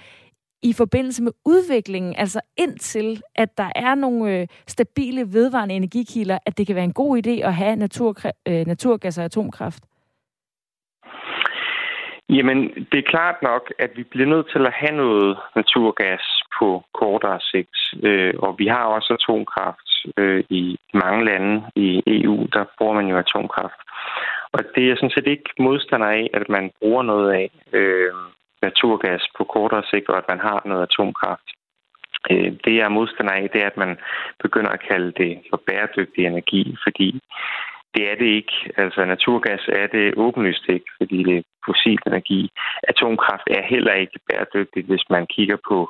i 0.69 0.73
forbindelse 0.73 1.23
med 1.23 1.31
udviklingen, 1.45 2.15
altså 2.17 2.41
indtil 2.57 3.21
at 3.35 3.57
der 3.57 3.69
er 3.75 3.95
nogle 3.95 4.39
øh, 4.39 4.47
stabile 4.67 5.21
vedvarende 5.33 5.75
energikilder, 5.75 6.37
at 6.45 6.57
det 6.57 6.67
kan 6.67 6.75
være 6.75 6.89
en 6.91 6.99
god 7.01 7.11
idé 7.17 7.47
at 7.47 7.53
have 7.53 7.75
natur, 7.75 8.15
øh, 8.47 8.67
naturgas 8.67 9.17
og 9.17 9.23
atomkraft? 9.23 9.83
Jamen, 12.29 12.57
det 12.91 12.97
er 12.99 13.11
klart 13.13 13.35
nok, 13.41 13.73
at 13.79 13.91
vi 13.95 14.03
bliver 14.03 14.27
nødt 14.27 14.47
til 14.53 14.65
at 14.65 14.73
have 14.73 14.95
noget 14.97 15.37
naturgas 15.55 16.25
på 16.59 16.83
kortere 16.93 17.39
sigt. 17.51 17.77
Øh, 18.03 18.33
og 18.37 18.55
vi 18.59 18.67
har 18.67 18.85
også 18.85 19.13
atomkraft 19.19 19.89
øh, 20.17 20.43
i 20.49 20.77
mange 20.93 21.25
lande 21.25 21.63
i 21.75 22.01
EU, 22.07 22.47
der 22.53 22.65
bruger 22.77 22.93
man 22.93 23.07
jo 23.07 23.17
atomkraft. 23.17 23.79
Og 24.51 24.59
det 24.75 24.83
er 24.91 24.95
sådan 24.95 25.15
set 25.15 25.27
ikke 25.27 25.49
modstander 25.59 26.07
af, 26.07 26.29
at 26.33 26.49
man 26.49 26.71
bruger 26.79 27.03
noget 27.03 27.31
af. 27.31 27.51
Øh, 27.73 28.13
naturgas 28.67 29.23
på 29.37 29.43
kortere 29.43 29.83
sigt, 29.91 30.09
og 30.09 30.17
at 30.17 30.29
man 30.31 30.39
har 30.47 30.61
noget 30.65 30.87
atomkraft. 30.89 31.47
Øh, 32.31 32.51
det, 32.63 32.73
jeg 32.75 32.85
er 32.85 32.97
modstander 32.97 33.33
af, 33.33 33.49
det 33.53 33.61
er, 33.61 33.67
at 33.67 33.81
man 33.83 33.97
begynder 34.43 34.71
at 34.73 34.85
kalde 34.89 35.11
det 35.21 35.31
for 35.49 35.57
bæredygtig 35.67 36.21
energi, 36.25 36.63
fordi 36.83 37.09
det 37.95 38.03
er 38.11 38.15
det 38.21 38.29
ikke. 38.39 38.55
Altså 38.77 39.05
naturgas 39.05 39.63
er 39.81 39.87
det 39.87 40.17
åbenlyst 40.17 40.65
ikke, 40.69 40.89
fordi 40.97 41.17
det 41.27 41.37
er 41.37 41.43
fossil 41.67 41.99
energi. 42.07 42.41
Atomkraft 42.91 43.47
er 43.57 43.63
heller 43.73 43.93
ikke 43.93 44.19
bæredygtigt, 44.29 44.87
hvis 44.87 45.05
man 45.09 45.27
kigger 45.35 45.57
på, 45.69 45.89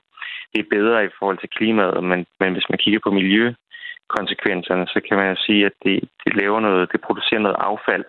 det 0.53 0.59
er 0.61 0.75
bedre 0.77 1.05
i 1.05 1.15
forhold 1.19 1.37
til 1.39 1.49
klimaet, 1.57 2.03
men, 2.03 2.25
men 2.39 2.53
hvis 2.53 2.69
man 2.69 2.79
kigger 2.83 2.99
på 3.03 3.11
miljøkonsekvenserne, 3.19 4.85
så 4.87 4.99
kan 5.07 5.17
man 5.17 5.29
jo 5.29 5.37
sige, 5.45 5.65
at 5.65 5.75
det, 5.85 5.95
det 6.25 6.35
laver 6.41 6.59
noget, 6.59 6.91
det 6.91 7.01
producerer 7.01 7.39
noget 7.39 7.57
affald, 7.59 8.05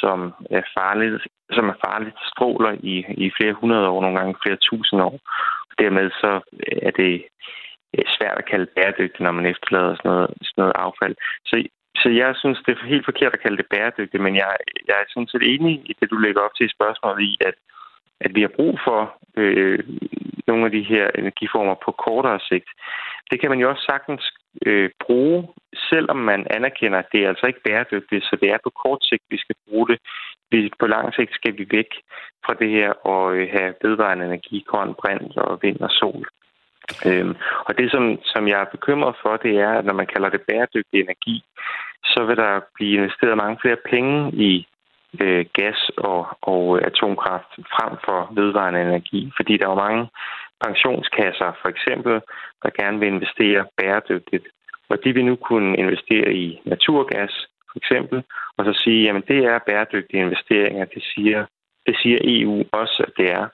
som 0.00 0.18
er 0.50 0.62
farligt, 0.78 1.22
som 1.56 1.68
er 1.68 1.76
farligt 1.86 2.18
stråler 2.32 2.72
i, 2.92 2.94
i 3.24 3.30
flere 3.38 3.52
hundrede 3.60 3.88
år, 3.88 4.00
nogle 4.00 4.18
gange 4.18 4.40
flere 4.44 4.58
tusind 4.70 5.00
år. 5.02 5.16
Dermed 5.78 6.10
så 6.10 6.32
er 6.88 6.90
det 6.90 7.24
øh, 7.94 8.04
svært 8.16 8.38
at 8.38 8.48
kalde 8.52 8.72
bæredygtigt, 8.76 9.20
når 9.20 9.32
man 9.38 9.46
efterlader 9.46 9.94
sådan 9.96 10.10
noget, 10.10 10.30
sådan 10.42 10.60
noget 10.62 10.76
affald. 10.86 11.14
Så, 11.46 11.54
så 12.02 12.08
jeg 12.08 12.30
synes, 12.36 12.58
det 12.66 12.72
er 12.72 12.92
helt 12.94 13.04
forkert 13.10 13.32
at 13.34 13.42
kalde 13.44 13.56
det 13.56 13.72
bæredygtigt, 13.74 14.22
men 14.22 14.34
jeg, 14.36 14.56
jeg 14.88 14.96
er 15.00 15.06
sådan 15.08 15.28
set 15.32 15.44
enig 15.54 15.74
i 15.90 15.92
det, 16.00 16.10
du 16.10 16.16
lægger 16.16 16.40
op 16.40 16.54
til 16.56 16.66
i 16.66 16.76
spørgsmålet 16.76 17.20
i, 17.30 17.32
at, 17.48 17.54
at 18.20 18.30
vi 18.34 18.40
har 18.42 18.52
brug 18.58 18.74
for 18.86 19.00
øh, 19.36 19.78
nogle 20.46 20.64
af 20.64 20.70
de 20.70 20.82
her 20.92 21.06
energiformer 21.14 21.76
på 21.84 21.90
kortere 21.92 22.40
sigt. 22.50 22.68
Det 23.30 23.40
kan 23.40 23.50
man 23.50 23.60
jo 23.60 23.70
også 23.70 23.84
sagtens 23.90 24.22
øh, 24.66 24.90
bruge, 25.04 25.48
selvom 25.90 26.16
man 26.16 26.46
anerkender, 26.50 26.98
at 26.98 27.12
det 27.12 27.24
er 27.24 27.28
altså 27.28 27.46
ikke 27.46 27.64
bæredygtigt, 27.66 28.24
så 28.24 28.36
det 28.40 28.48
er 28.50 28.58
på 28.64 28.70
kort 28.82 29.02
sigt, 29.02 29.22
vi 29.30 29.38
skal 29.38 29.56
bruge 29.68 29.88
det. 29.88 29.98
Vi, 30.50 30.70
på 30.80 30.86
lang 30.86 31.14
sigt 31.14 31.34
skal 31.34 31.58
vi 31.58 31.66
væk 31.70 31.90
fra 32.44 32.54
det 32.54 32.70
her 32.70 32.90
og 32.90 33.36
øh, 33.36 33.48
have 33.52 33.74
vedvarende 33.82 34.24
energi, 34.24 34.64
grøn 34.66 34.94
brint 34.94 35.36
og 35.36 35.58
vind 35.62 35.80
og 35.80 35.90
sol. 35.90 36.24
Øhm, 37.06 37.34
og 37.66 37.78
det, 37.78 37.90
som, 37.90 38.18
som 38.24 38.48
jeg 38.48 38.60
er 38.60 38.74
bekymret 38.76 39.14
for, 39.22 39.36
det 39.36 39.54
er, 39.58 39.72
at 39.78 39.84
når 39.84 39.94
man 39.94 40.06
kalder 40.06 40.28
det 40.28 40.42
bæredygtig 40.48 41.00
energi, 41.00 41.44
så 42.04 42.24
vil 42.24 42.36
der 42.36 42.60
blive 42.74 42.96
investeret 42.98 43.36
mange 43.36 43.58
flere 43.62 43.76
penge 43.90 44.32
i 44.32 44.66
øh, 45.20 45.44
gas 45.52 45.90
og, 45.96 46.26
og 46.42 46.76
øh, 46.76 46.86
atomkraft 46.86 47.52
frem 47.74 47.92
for 48.04 48.32
vedvarende 48.34 48.80
energi, 48.80 49.32
fordi 49.36 49.56
der 49.56 49.68
er 49.68 49.84
mange 49.88 50.08
pensionskasser, 50.64 51.50
for 51.62 51.68
eksempel, 51.68 52.14
der 52.62 52.70
gerne 52.80 52.98
vil 52.98 53.08
investere 53.08 53.66
bæredygtigt. 53.76 54.46
Og 54.90 55.04
de 55.04 55.12
vil 55.14 55.24
nu 55.24 55.36
kunne 55.36 55.76
investere 55.76 56.34
i 56.34 56.60
naturgas, 56.64 57.34
for 57.70 57.76
eksempel, 57.76 58.24
og 58.56 58.64
så 58.64 58.72
sige, 58.82 59.04
jamen 59.06 59.24
det 59.28 59.38
er 59.44 59.58
bæredygtige 59.66 60.22
investeringer, 60.22 60.84
det 60.84 61.02
siger, 61.14 61.46
det 61.86 61.96
siger 62.02 62.18
EU 62.22 62.64
også, 62.72 63.04
at 63.06 63.12
det 63.16 63.30
er. 63.30 63.46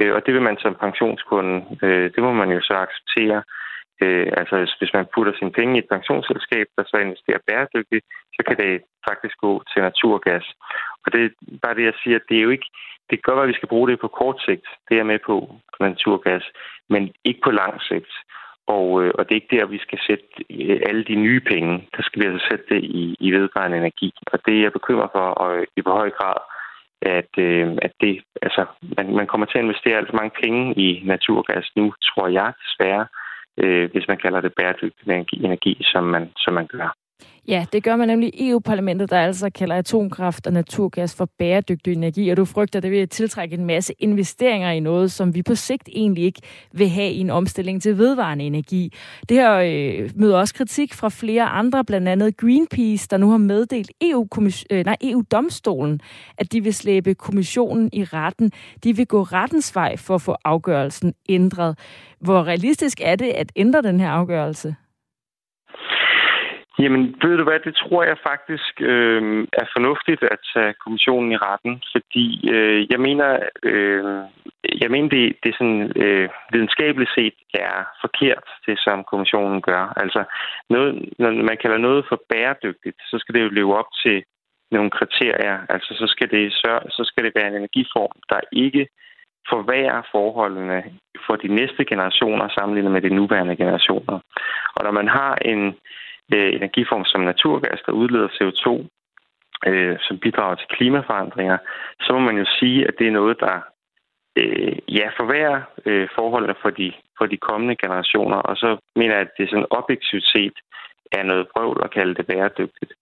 Øh, 0.00 0.14
og 0.14 0.26
det 0.26 0.34
vil 0.34 0.42
man 0.42 0.58
som 0.58 0.74
pensionskunde, 0.74 1.56
øh, 1.82 2.10
det 2.14 2.22
må 2.22 2.32
man 2.32 2.50
jo 2.50 2.60
så 2.60 2.74
acceptere. 2.84 3.42
Øh, 4.02 4.28
altså 4.40 4.56
hvis 4.78 4.92
man 4.94 5.06
putter 5.14 5.32
sine 5.38 5.52
penge 5.52 5.74
i 5.74 5.78
et 5.78 5.88
pensionsselskab, 5.94 6.66
der 6.76 6.84
så 6.86 6.96
investerer 6.96 7.46
bæredygtigt, 7.46 8.04
så 8.36 8.40
kan 8.46 8.56
det 8.56 8.82
faktisk 9.08 9.36
gå 9.46 9.62
til 9.72 9.82
naturgas. 9.82 10.46
Og 11.06 11.12
det 11.12 11.24
er 11.24 11.30
bare 11.62 11.74
det, 11.74 11.84
jeg 11.84 11.96
siger, 12.02 12.18
det 12.28 12.36
er 12.36 12.42
jo 12.42 12.50
ikke, 12.50 12.70
det 13.10 13.14
kan 13.16 13.26
godt 13.26 13.36
være, 13.36 13.48
at 13.48 13.54
vi 13.54 13.58
skal 13.60 13.68
bruge 13.68 13.88
det 13.88 14.00
på 14.00 14.08
kort 14.08 14.38
sigt. 14.46 14.66
Det 14.88 14.98
er 14.98 15.10
med 15.12 15.18
på, 15.26 15.36
på 15.72 15.78
naturgas, 15.84 16.44
men 16.88 17.12
ikke 17.24 17.40
på 17.44 17.50
lang 17.50 17.82
sigt. 17.82 18.12
Og, 18.76 19.02
øh, 19.02 19.10
og 19.18 19.22
det 19.24 19.32
er 19.32 19.40
ikke 19.40 19.56
der, 19.56 19.66
vi 19.66 19.78
skal 19.78 19.98
sætte 20.06 20.28
øh, 20.50 20.80
alle 20.88 21.04
de 21.04 21.14
nye 21.14 21.40
penge. 21.40 21.88
Der 21.96 22.02
skal 22.02 22.22
vi 22.22 22.26
altså 22.26 22.46
sætte 22.50 22.64
det 22.74 22.84
i, 22.84 23.16
i 23.20 23.30
vedvarende 23.30 23.76
energi. 23.76 24.12
Og 24.32 24.38
det 24.46 24.54
er 24.56 24.62
jeg 24.62 24.72
bekymret 24.72 25.10
for, 25.12 25.26
og 25.42 25.58
øh, 25.58 25.66
i 25.76 25.82
på 25.82 25.90
høj 25.90 26.10
grad, 26.10 26.40
at, 27.02 27.32
øh, 27.38 27.78
at 27.82 27.92
det, 28.00 28.22
altså, 28.42 28.66
man, 28.96 29.14
man 29.14 29.26
kommer 29.26 29.46
til 29.46 29.58
at 29.58 29.64
investere 29.64 29.96
alt 29.96 30.08
for 30.08 30.16
mange 30.16 30.36
penge 30.42 30.74
i 30.74 31.02
naturgas 31.04 31.66
nu, 31.76 31.94
tror 32.02 32.28
jeg 32.28 32.52
desværre, 32.64 33.06
øh, 33.62 33.90
hvis 33.92 34.08
man 34.08 34.18
kalder 34.18 34.40
det 34.40 34.54
bæredygtig 34.54 35.06
energi, 35.06 35.44
energi 35.44 35.78
som, 35.92 36.04
man, 36.04 36.32
som 36.36 36.54
man 36.54 36.66
gør. 36.66 36.94
Ja, 37.48 37.66
det 37.72 37.82
gør 37.82 37.96
man 37.96 38.08
nemlig 38.08 38.34
i 38.34 38.50
EU-parlamentet, 38.50 39.10
der 39.10 39.18
altså 39.18 39.50
kalder 39.50 39.76
atomkraft 39.76 40.46
og 40.46 40.52
naturgas 40.52 41.14
for 41.14 41.30
bæredygtig 41.38 41.92
energi, 41.92 42.28
og 42.28 42.36
du 42.36 42.44
frygter, 42.44 42.78
at 42.78 42.82
det 42.82 42.90
vil 42.90 43.08
tiltrække 43.08 43.54
en 43.54 43.64
masse 43.64 43.94
investeringer 43.98 44.70
i 44.70 44.80
noget, 44.80 45.12
som 45.12 45.34
vi 45.34 45.42
på 45.42 45.54
sigt 45.54 45.88
egentlig 45.92 46.24
ikke 46.24 46.40
vil 46.72 46.88
have 46.88 47.10
i 47.10 47.18
en 47.18 47.30
omstilling 47.30 47.82
til 47.82 47.98
vedvarende 47.98 48.44
energi. 48.44 48.92
Det 49.28 49.36
her 49.36 49.54
øh, 49.54 50.10
møder 50.14 50.38
også 50.38 50.54
kritik 50.54 50.94
fra 50.94 51.08
flere 51.08 51.44
andre, 51.44 51.84
blandt 51.84 52.08
andet 52.08 52.36
Greenpeace, 52.36 53.08
der 53.10 53.16
nu 53.16 53.30
har 53.30 53.38
meddelt 53.38 53.90
EU 54.00 54.26
øh, 54.70 54.84
nej, 54.84 54.96
EU-domstolen, 55.02 56.00
at 56.38 56.52
de 56.52 56.62
vil 56.62 56.74
slæbe 56.74 57.14
kommissionen 57.14 57.90
i 57.92 58.04
retten. 58.04 58.52
De 58.84 58.96
vil 58.96 59.06
gå 59.06 59.22
rettens 59.22 59.74
vej 59.74 59.96
for 59.96 60.14
at 60.14 60.22
få 60.22 60.36
afgørelsen 60.44 61.14
ændret. 61.28 61.78
Hvor 62.20 62.42
realistisk 62.42 63.00
er 63.04 63.16
det 63.16 63.28
at 63.28 63.52
ændre 63.56 63.82
den 63.82 64.00
her 64.00 64.08
afgørelse? 64.08 64.74
Jamen, 66.82 67.02
ved 67.22 67.36
du 67.36 67.44
hvad, 67.44 67.60
det 67.60 67.74
tror 67.74 68.02
jeg 68.04 68.18
faktisk 68.30 68.72
øh, 68.80 69.46
er 69.52 69.66
fornuftigt 69.76 70.22
at 70.22 70.38
tage 70.54 70.74
kommissionen 70.84 71.32
i 71.32 71.36
retten, 71.36 71.82
fordi 71.92 72.26
øh, 72.54 72.86
jeg 72.92 73.00
mener, 73.00 73.28
øh, 73.62 74.04
jeg 74.82 74.90
mener 74.90 75.08
det, 75.08 75.36
det 75.44 75.52
sådan 75.58 75.92
øh, 76.04 76.28
videnskabeligt 76.52 77.14
set 77.18 77.36
er 77.54 77.76
forkert, 78.00 78.46
det 78.66 78.76
som 78.86 79.04
kommissionen 79.10 79.60
gør. 79.62 79.92
Altså, 80.02 80.24
noget, 80.70 80.90
når 81.18 81.30
man 81.50 81.58
kalder 81.62 81.78
noget 81.78 82.04
for 82.08 82.18
bæredygtigt, 82.28 82.98
så 83.10 83.16
skal 83.18 83.34
det 83.34 83.42
jo 83.42 83.48
leve 83.48 83.78
op 83.78 83.90
til 84.02 84.24
nogle 84.70 84.90
kriterier. 84.90 85.58
Altså, 85.68 85.94
så 86.00 86.06
skal 86.06 86.30
det, 86.30 86.52
så, 86.52 86.72
så 86.96 87.02
skal 87.04 87.24
det 87.24 87.32
være 87.34 87.48
en 87.48 87.56
energiform, 87.56 88.14
der 88.30 88.40
ikke 88.52 88.88
forværre 89.48 90.02
forholdene 90.12 90.84
for 91.26 91.36
de 91.36 91.48
næste 91.48 91.84
generationer 91.84 92.48
sammenlignet 92.48 92.92
med 92.92 93.02
de 93.02 93.14
nuværende 93.14 93.56
generationer. 93.56 94.16
Og 94.76 94.84
når 94.84 94.90
man 94.90 95.08
har 95.08 95.34
en 95.34 95.74
øh, 96.34 96.54
energiform 96.54 97.04
som 97.04 97.20
naturgas, 97.20 97.80
der 97.86 97.92
udleder 97.92 98.28
CO2, 98.28 98.86
øh, 99.66 99.96
som 100.00 100.18
bidrager 100.18 100.54
til 100.54 100.68
klimaforandringer, 100.76 101.58
så 102.00 102.12
må 102.12 102.18
man 102.18 102.36
jo 102.38 102.46
sige, 102.58 102.88
at 102.88 102.94
det 102.98 103.06
er 103.06 103.18
noget, 103.20 103.36
der 103.40 103.60
øh, 104.36 104.76
ja, 104.88 105.06
forværre 105.20 105.62
øh, 105.86 106.08
forholdene 106.14 106.54
for 106.62 106.70
de, 106.70 106.92
for 107.18 107.26
de 107.26 107.36
kommende 107.36 107.76
generationer. 107.76 108.36
Og 108.36 108.56
så 108.56 108.76
mener 108.96 109.14
jeg, 109.14 109.20
at 109.20 109.36
det 109.38 109.50
sådan 109.50 109.66
objektivt 109.70 110.26
set 110.34 110.56
er 111.12 111.22
noget 111.22 111.48
prøvl 111.56 111.80
at 111.84 111.90
kalde 111.90 112.14
det 112.14 112.26
bæredygtigt. 112.26 112.92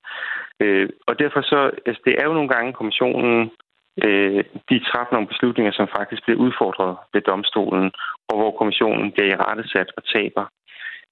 Øh, 0.61 0.89
og 1.07 1.19
derfor 1.19 1.41
så, 1.41 1.71
altså 1.87 2.03
det 2.05 2.15
er 2.19 2.25
jo 2.25 2.33
nogle 2.33 2.49
gange 2.49 2.73
kommissionen, 2.73 3.51
øh, 4.05 4.45
de 4.71 4.79
træffer 4.91 5.13
nogle 5.13 5.33
beslutninger, 5.33 5.73
som 5.73 5.89
faktisk 5.97 6.23
bliver 6.25 6.39
udfordret 6.39 6.97
ved 7.13 7.21
domstolen, 7.21 7.93
og 8.29 8.35
hvor 8.39 8.51
kommissionen 8.51 9.13
bliver 9.13 9.29
i 9.29 9.37
rettesat 9.37 9.93
og 9.97 10.03
taber. 10.15 10.45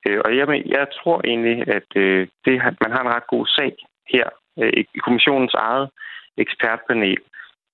Øh, 0.06 0.20
og 0.24 0.36
jeg, 0.36 0.46
jeg 0.66 0.86
tror 0.98 1.20
egentlig, 1.24 1.56
at 1.76 1.88
øh, 1.96 2.28
det, 2.44 2.54
man 2.84 2.92
har 2.94 3.00
en 3.02 3.14
ret 3.16 3.26
god 3.34 3.46
sag 3.46 3.74
her 4.14 4.26
øh, 4.62 4.72
i 4.76 4.98
kommissionens 5.06 5.54
eget 5.54 5.90
ekspertpanel, 6.36 7.18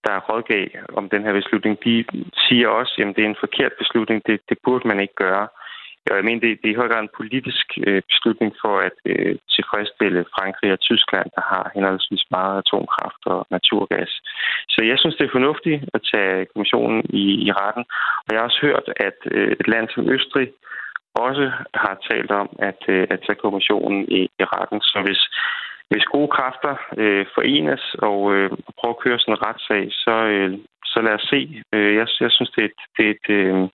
der 0.06 0.24
rådgav 0.28 0.66
om 0.98 1.08
den 1.08 1.22
her 1.22 1.32
beslutning, 1.32 1.84
de 1.84 2.04
siger 2.44 2.68
også, 2.68 2.94
at 2.98 3.16
det 3.16 3.24
er 3.24 3.28
en 3.28 3.44
forkert 3.44 3.72
beslutning, 3.78 4.22
det, 4.26 4.40
det 4.48 4.58
burde 4.64 4.88
man 4.88 5.00
ikke 5.00 5.14
gøre. 5.14 5.48
Og 6.10 6.16
jeg 6.16 6.24
mener, 6.24 6.40
det, 6.40 6.58
det 6.62 6.68
er 6.68 6.76
i 6.76 6.80
høj 6.80 6.88
grad 6.88 7.02
en 7.02 7.16
politisk 7.20 7.66
øh, 7.86 8.02
beslutning 8.10 8.50
for 8.62 8.74
at 8.88 8.96
øh, 9.10 9.34
tilfredsstille 9.56 10.24
Frankrig 10.34 10.72
og 10.72 10.80
Tyskland, 10.80 11.28
der 11.36 11.44
har 11.52 11.70
henholdsvis 11.74 12.24
meget 12.30 12.58
atomkraft 12.58 13.22
og 13.34 13.46
naturgas. 13.50 14.12
Så 14.74 14.80
jeg 14.90 14.98
synes, 14.98 15.16
det 15.16 15.26
er 15.26 15.36
fornuftigt 15.38 15.80
at 15.94 16.00
tage 16.12 16.46
kommissionen 16.52 17.00
i, 17.22 17.24
i 17.46 17.50
retten. 17.60 17.84
Og 18.24 18.28
jeg 18.30 18.38
har 18.38 18.48
også 18.48 18.62
hørt, 18.68 18.86
at 19.08 19.18
øh, 19.36 19.52
et 19.60 19.68
land 19.68 19.88
som 19.94 20.10
Østrig 20.14 20.48
også 21.28 21.46
har 21.74 21.96
talt 22.10 22.30
om 22.30 22.48
at, 22.58 22.80
øh, 22.88 23.06
at 23.10 23.20
tage 23.26 23.42
kommissionen 23.44 24.00
i, 24.18 24.20
i 24.40 24.44
retten. 24.54 24.80
Så 24.80 24.98
hvis, 25.06 25.22
hvis 25.90 26.04
gode 26.14 26.30
kræfter 26.36 26.74
øh, 27.02 27.26
forenes 27.34 27.84
og 28.08 28.18
øh, 28.34 28.50
prøver 28.78 28.94
at 28.94 29.02
køre 29.04 29.18
sådan 29.18 29.34
en 29.34 29.44
retssag, 29.46 29.84
så, 30.04 30.14
øh, 30.34 30.50
så 30.92 30.98
lad 31.06 31.14
os 31.18 31.26
se. 31.32 31.40
Øh, 31.74 31.94
jeg, 31.98 32.06
jeg 32.24 32.30
synes, 32.36 32.50
det 32.56 32.62
er, 32.64 32.68
et, 32.72 32.80
det, 32.96 33.06
er 33.06 33.10
et, 33.16 33.26
øh, 33.38 33.68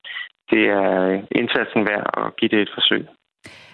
det 0.50 0.62
er 0.80 0.86
indsatsen 1.40 1.82
værd 1.90 2.04
at 2.20 2.36
give 2.36 2.50
det 2.54 2.60
et 2.62 2.74
forsøg. 2.74 3.06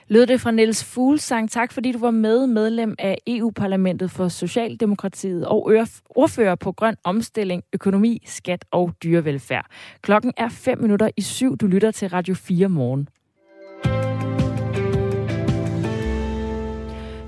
Lød 0.09 0.27
det 0.27 0.41
fra 0.41 0.51
Niels 0.51 0.95
Fuglsang. 0.95 1.51
Tak 1.51 1.73
fordi 1.73 1.93
du 1.93 1.99
var 1.99 2.11
med, 2.11 2.47
medlem 2.47 2.95
af 2.99 3.19
EU-parlamentet 3.27 4.11
for 4.11 4.29
Socialdemokratiet 4.29 5.47
og 5.47 5.73
ordfører 6.11 6.55
på 6.55 6.73
grøn 6.73 6.97
omstilling, 7.05 7.63
økonomi, 7.73 8.23
skat 8.25 8.65
og 8.71 8.91
dyrevelfærd. 9.03 9.67
Klokken 10.03 10.33
er 10.37 10.49
5 10.65 10.79
minutter 10.79 11.11
i 11.17 11.23
syv. 11.23 11.57
Du 11.57 11.67
lytter 11.67 11.91
til 11.91 12.09
Radio 12.09 12.35
4 12.35 12.69
morgen. 12.69 13.09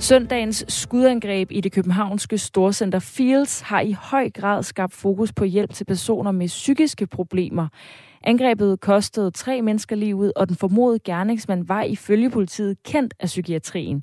Søndagens 0.04 0.64
skudangreb 0.68 1.50
i 1.50 1.60
det 1.60 1.72
københavnske 1.72 2.38
storcenter 2.38 2.98
Fields 2.98 3.60
har 3.60 3.80
i 3.80 3.92
høj 3.92 4.30
grad 4.30 4.62
skabt 4.62 4.94
fokus 4.94 5.32
på 5.32 5.44
hjælp 5.44 5.74
til 5.74 5.84
personer 5.84 6.32
med 6.32 6.46
psykiske 6.46 7.06
problemer. 7.06 7.68
Angrebet 8.24 8.80
kostede 8.80 9.30
tre 9.30 9.62
mennesker 9.62 9.96
livet, 9.96 10.32
og 10.36 10.48
den 10.48 10.56
formodede 10.56 10.98
gerningsmand 10.98 11.66
var 11.66 11.82
ifølge 11.82 12.30
politiet 12.30 12.82
kendt 12.82 13.14
af 13.20 13.26
psykiatrien. 13.26 14.02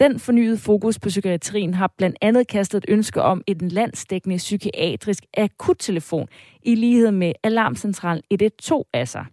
Den 0.00 0.18
fornyede 0.18 0.58
fokus 0.58 0.98
på 0.98 1.08
psykiatrien 1.08 1.74
har 1.74 1.92
blandt 1.98 2.16
andet 2.20 2.48
kastet 2.48 2.78
et 2.78 2.84
ønske 2.88 3.22
om 3.22 3.42
et 3.46 3.62
landsdækkende 3.62 4.36
psykiatrisk 4.36 5.24
akuttelefon 5.36 6.28
i 6.62 6.74
lighed 6.74 7.10
med 7.10 7.32
Alarmcentralen 7.42 8.22
112 8.30 8.86
af 8.92 9.08
sig. 9.08 9.26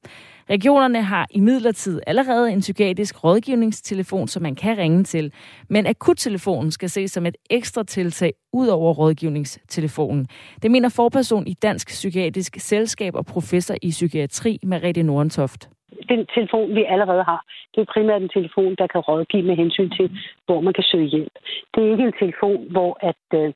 Regionerne 0.51 1.01
har 1.01 1.27
i 1.31 1.39
midlertid 1.39 2.01
allerede 2.07 2.51
en 2.51 2.59
psykiatrisk 2.59 3.23
rådgivningstelefon, 3.23 4.27
som 4.27 4.43
man 4.43 4.55
kan 4.55 4.77
ringe 4.77 5.03
til, 5.03 5.33
men 5.69 5.87
akuttelefonen 5.87 6.71
skal 6.71 6.89
ses 6.89 7.11
som 7.11 7.25
et 7.25 7.35
ekstra 7.49 7.83
tiltag 7.83 8.33
ud 8.53 8.67
over 8.67 8.93
rådgivningstelefonen. 8.93 10.27
Det 10.61 10.71
mener 10.71 10.89
forperson 10.95 11.47
i 11.47 11.53
Dansk 11.53 11.87
Psykiatrisk 11.87 12.55
Selskab 12.57 13.15
og 13.15 13.25
professor 13.25 13.75
i 13.81 13.89
psykiatri, 13.89 14.59
Merete 14.63 15.03
Nordentoft 15.03 15.69
den 16.09 16.25
telefon, 16.35 16.75
vi 16.75 16.83
allerede 16.83 17.23
har, 17.23 17.41
det 17.73 17.81
er 17.81 17.93
primært 17.93 18.21
en 18.21 18.35
telefon, 18.37 18.75
der 18.75 18.87
kan 18.87 19.01
rådgive 19.09 19.43
med 19.43 19.55
hensyn 19.55 19.89
til, 19.97 20.07
hvor 20.45 20.61
man 20.61 20.73
kan 20.73 20.83
søge 20.91 21.07
hjælp. 21.15 21.35
Det 21.73 21.79
er 21.83 21.91
ikke 21.91 22.03
en 22.03 22.19
telefon, 22.23 22.71
hvor 22.75 22.91
at, 23.09 23.23
øh, 23.39 23.53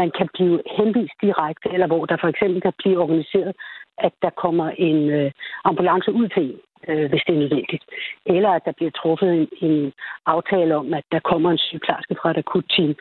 man 0.00 0.10
kan 0.18 0.28
blive 0.34 0.56
henvist 0.76 1.16
direkte, 1.22 1.68
eller 1.74 1.86
hvor 1.86 2.04
der 2.06 2.16
for 2.20 2.28
eksempel 2.28 2.60
kan 2.62 2.72
blive 2.78 2.98
organiseret 3.04 3.52
at 3.98 4.12
der 4.22 4.30
kommer 4.30 4.70
en 4.70 5.10
øh, 5.10 5.30
ambulance 5.64 6.12
ud 6.12 6.28
til 6.28 6.42
en, 6.42 6.54
øh, 6.88 7.10
hvis 7.10 7.22
det 7.26 7.34
er 7.34 7.38
nødvendigt. 7.38 7.84
Eller 8.26 8.50
at 8.50 8.62
der 8.64 8.72
bliver 8.72 8.90
truffet 8.90 9.30
en, 9.38 9.48
en 9.68 9.92
aftale 10.26 10.76
om, 10.76 10.94
at 10.94 11.04
der 11.12 11.20
kommer 11.20 11.50
en 11.50 11.58
sygeplejerske 11.58 12.16
fra 12.20 12.30
et 12.30 12.38
akutteam 12.38 12.94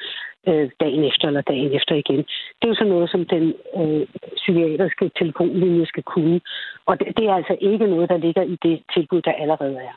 øh, 0.47 0.69
dagen 0.79 1.03
efter 1.09 1.27
eller 1.27 1.41
dagen 1.41 1.71
efter 1.79 1.95
igen. 1.95 2.21
Det 2.57 2.63
er 2.63 2.67
jo 2.67 2.75
sådan 2.75 2.93
noget, 2.95 3.09
som 3.09 3.25
den 3.25 3.53
øh, 3.79 4.07
psykiatriske 4.35 5.11
telefonlinje 5.19 5.85
skal 5.85 6.03
kunne. 6.03 6.41
Og 6.85 6.99
det, 6.99 7.07
det 7.17 7.25
er 7.25 7.33
altså 7.33 7.55
ikke 7.61 7.87
noget, 7.87 8.09
der 8.09 8.17
ligger 8.17 8.43
i 8.43 8.57
det 8.63 8.83
tilbud, 8.93 9.21
der 9.21 9.31
allerede 9.31 9.77
er. 9.89 9.95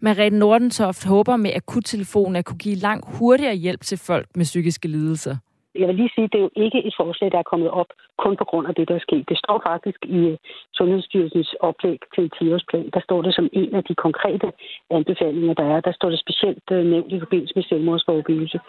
Mariette 0.00 0.38
Nordentoft 0.38 1.06
håber 1.06 1.36
med 1.36 1.50
akuttelefonen 1.56 2.36
at 2.36 2.44
kunne 2.44 2.58
give 2.58 2.74
langt 2.74 3.06
hurtigere 3.18 3.54
hjælp 3.54 3.80
til 3.80 3.98
folk 3.98 4.26
med 4.34 4.44
psykiske 4.44 4.88
lidelser 4.88 5.36
jeg 5.74 5.88
vil 5.88 5.96
lige 5.96 6.12
sige, 6.14 6.24
at 6.24 6.32
det 6.32 6.38
er 6.38 6.48
jo 6.48 6.64
ikke 6.64 6.84
et 6.88 6.94
forslag, 6.96 7.32
der 7.32 7.38
er 7.38 7.50
kommet 7.52 7.70
op 7.70 7.90
kun 8.18 8.36
på 8.36 8.44
grund 8.44 8.66
af 8.68 8.74
det, 8.74 8.88
der 8.88 8.94
er 8.94 9.06
sket. 9.08 9.28
Det 9.28 9.38
står 9.38 9.62
faktisk 9.70 10.00
i 10.06 10.18
øh, 10.30 10.36
Sundhedsstyrelsens 10.74 11.54
oplæg 11.60 11.98
til 12.14 12.24
en 12.24 12.30
10-årsplan. 12.36 12.90
Der 12.94 13.00
står 13.00 13.22
det 13.22 13.34
som 13.34 13.48
en 13.52 13.74
af 13.74 13.84
de 13.84 13.94
konkrete 13.94 14.52
anbefalinger, 14.90 15.54
der 15.54 15.66
er. 15.74 15.80
Der 15.80 15.92
står 15.92 16.10
det 16.10 16.20
specielt 16.20 16.66
øh, 16.72 16.84
nævnt 16.86 17.12
i 17.12 17.20
forbindelse 17.20 17.54
med 17.56 17.64
selvmordsforebyggelse. 17.64 18.60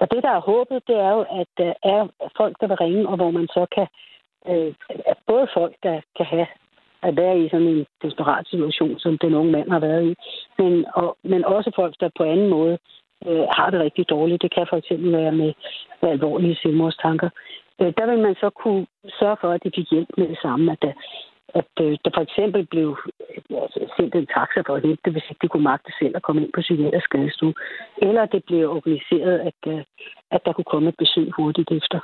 Og 0.00 0.10
det, 0.10 0.22
der 0.22 0.30
er 0.30 0.48
håbet, 0.50 0.82
det 0.88 0.96
er 0.96 1.10
jo, 1.10 1.22
at 1.40 1.48
der 1.58 1.72
er 1.82 2.08
folk, 2.36 2.56
der 2.60 2.66
vil 2.66 2.76
ringe, 2.76 3.08
og 3.08 3.16
hvor 3.16 3.30
man 3.30 3.46
så 3.46 3.66
kan... 3.74 3.86
Øh, 4.48 4.74
både 5.26 5.46
folk, 5.54 5.74
der 5.82 6.00
kan 6.16 6.26
have 6.26 6.46
at 7.02 7.16
være 7.16 7.38
i 7.38 7.48
sådan 7.48 7.66
en 7.66 7.86
desperat 8.02 8.46
situation, 8.48 8.98
som 8.98 9.18
den 9.18 9.34
unge 9.34 9.52
mand 9.52 9.70
har 9.70 9.78
været 9.78 10.04
i, 10.10 10.14
men, 10.58 10.86
og, 10.94 11.16
men 11.22 11.44
også 11.44 11.70
folk, 11.76 11.94
der 12.00 12.10
på 12.18 12.24
anden 12.24 12.48
måde 12.48 12.78
øh, 13.28 13.46
har 13.56 13.70
det 13.70 13.80
rigtig 13.80 14.08
dårligt. 14.08 14.42
Det 14.42 14.54
kan 14.54 14.66
for 14.70 14.76
eksempel 14.76 15.12
være 15.12 15.32
med, 15.32 15.52
med 16.02 16.10
alvorlige 16.10 16.56
selvmordstanker. 16.62 17.30
Øh, 17.80 17.92
der 17.98 18.06
vil 18.06 18.18
man 18.18 18.34
så 18.34 18.50
kunne 18.50 18.86
sørge 19.18 19.36
for, 19.40 19.50
at 19.52 19.64
de 19.64 19.70
fik 19.76 19.90
hjælp 19.90 20.08
med 20.18 20.28
det 20.28 20.38
samme. 20.42 20.72
At, 20.72 20.78
der, 20.82 20.92
at 21.60 21.72
øh, 21.84 21.98
der 22.04 22.10
for 22.14 22.22
eksempel 22.28 22.66
blev 22.66 22.88
øh, 23.30 23.62
altså, 23.62 23.78
sendt 23.96 24.14
en 24.14 24.26
taxa 24.36 24.60
for 24.66 24.74
at 24.76 24.82
hjælpe 24.82 25.02
det, 25.04 25.12
hvis 25.12 25.30
ikke 25.30 25.42
de 25.42 25.48
kunne 25.48 25.68
magte 25.72 25.92
selv 26.00 26.16
at 26.16 26.22
komme 26.22 26.42
ind 26.42 26.52
på 26.54 26.60
psykiatrisk 26.60 27.04
skadestue. 27.04 27.54
Eller 28.08 28.26
det 28.26 28.42
blev 28.48 28.70
organiseret, 28.76 29.36
at, 29.48 29.60
øh, 29.72 29.80
at 30.30 30.40
der 30.44 30.52
kunne 30.52 30.72
komme 30.72 30.88
et 30.88 30.98
besøg 30.98 31.30
hurtigt 31.38 31.70
efter. 31.70 32.00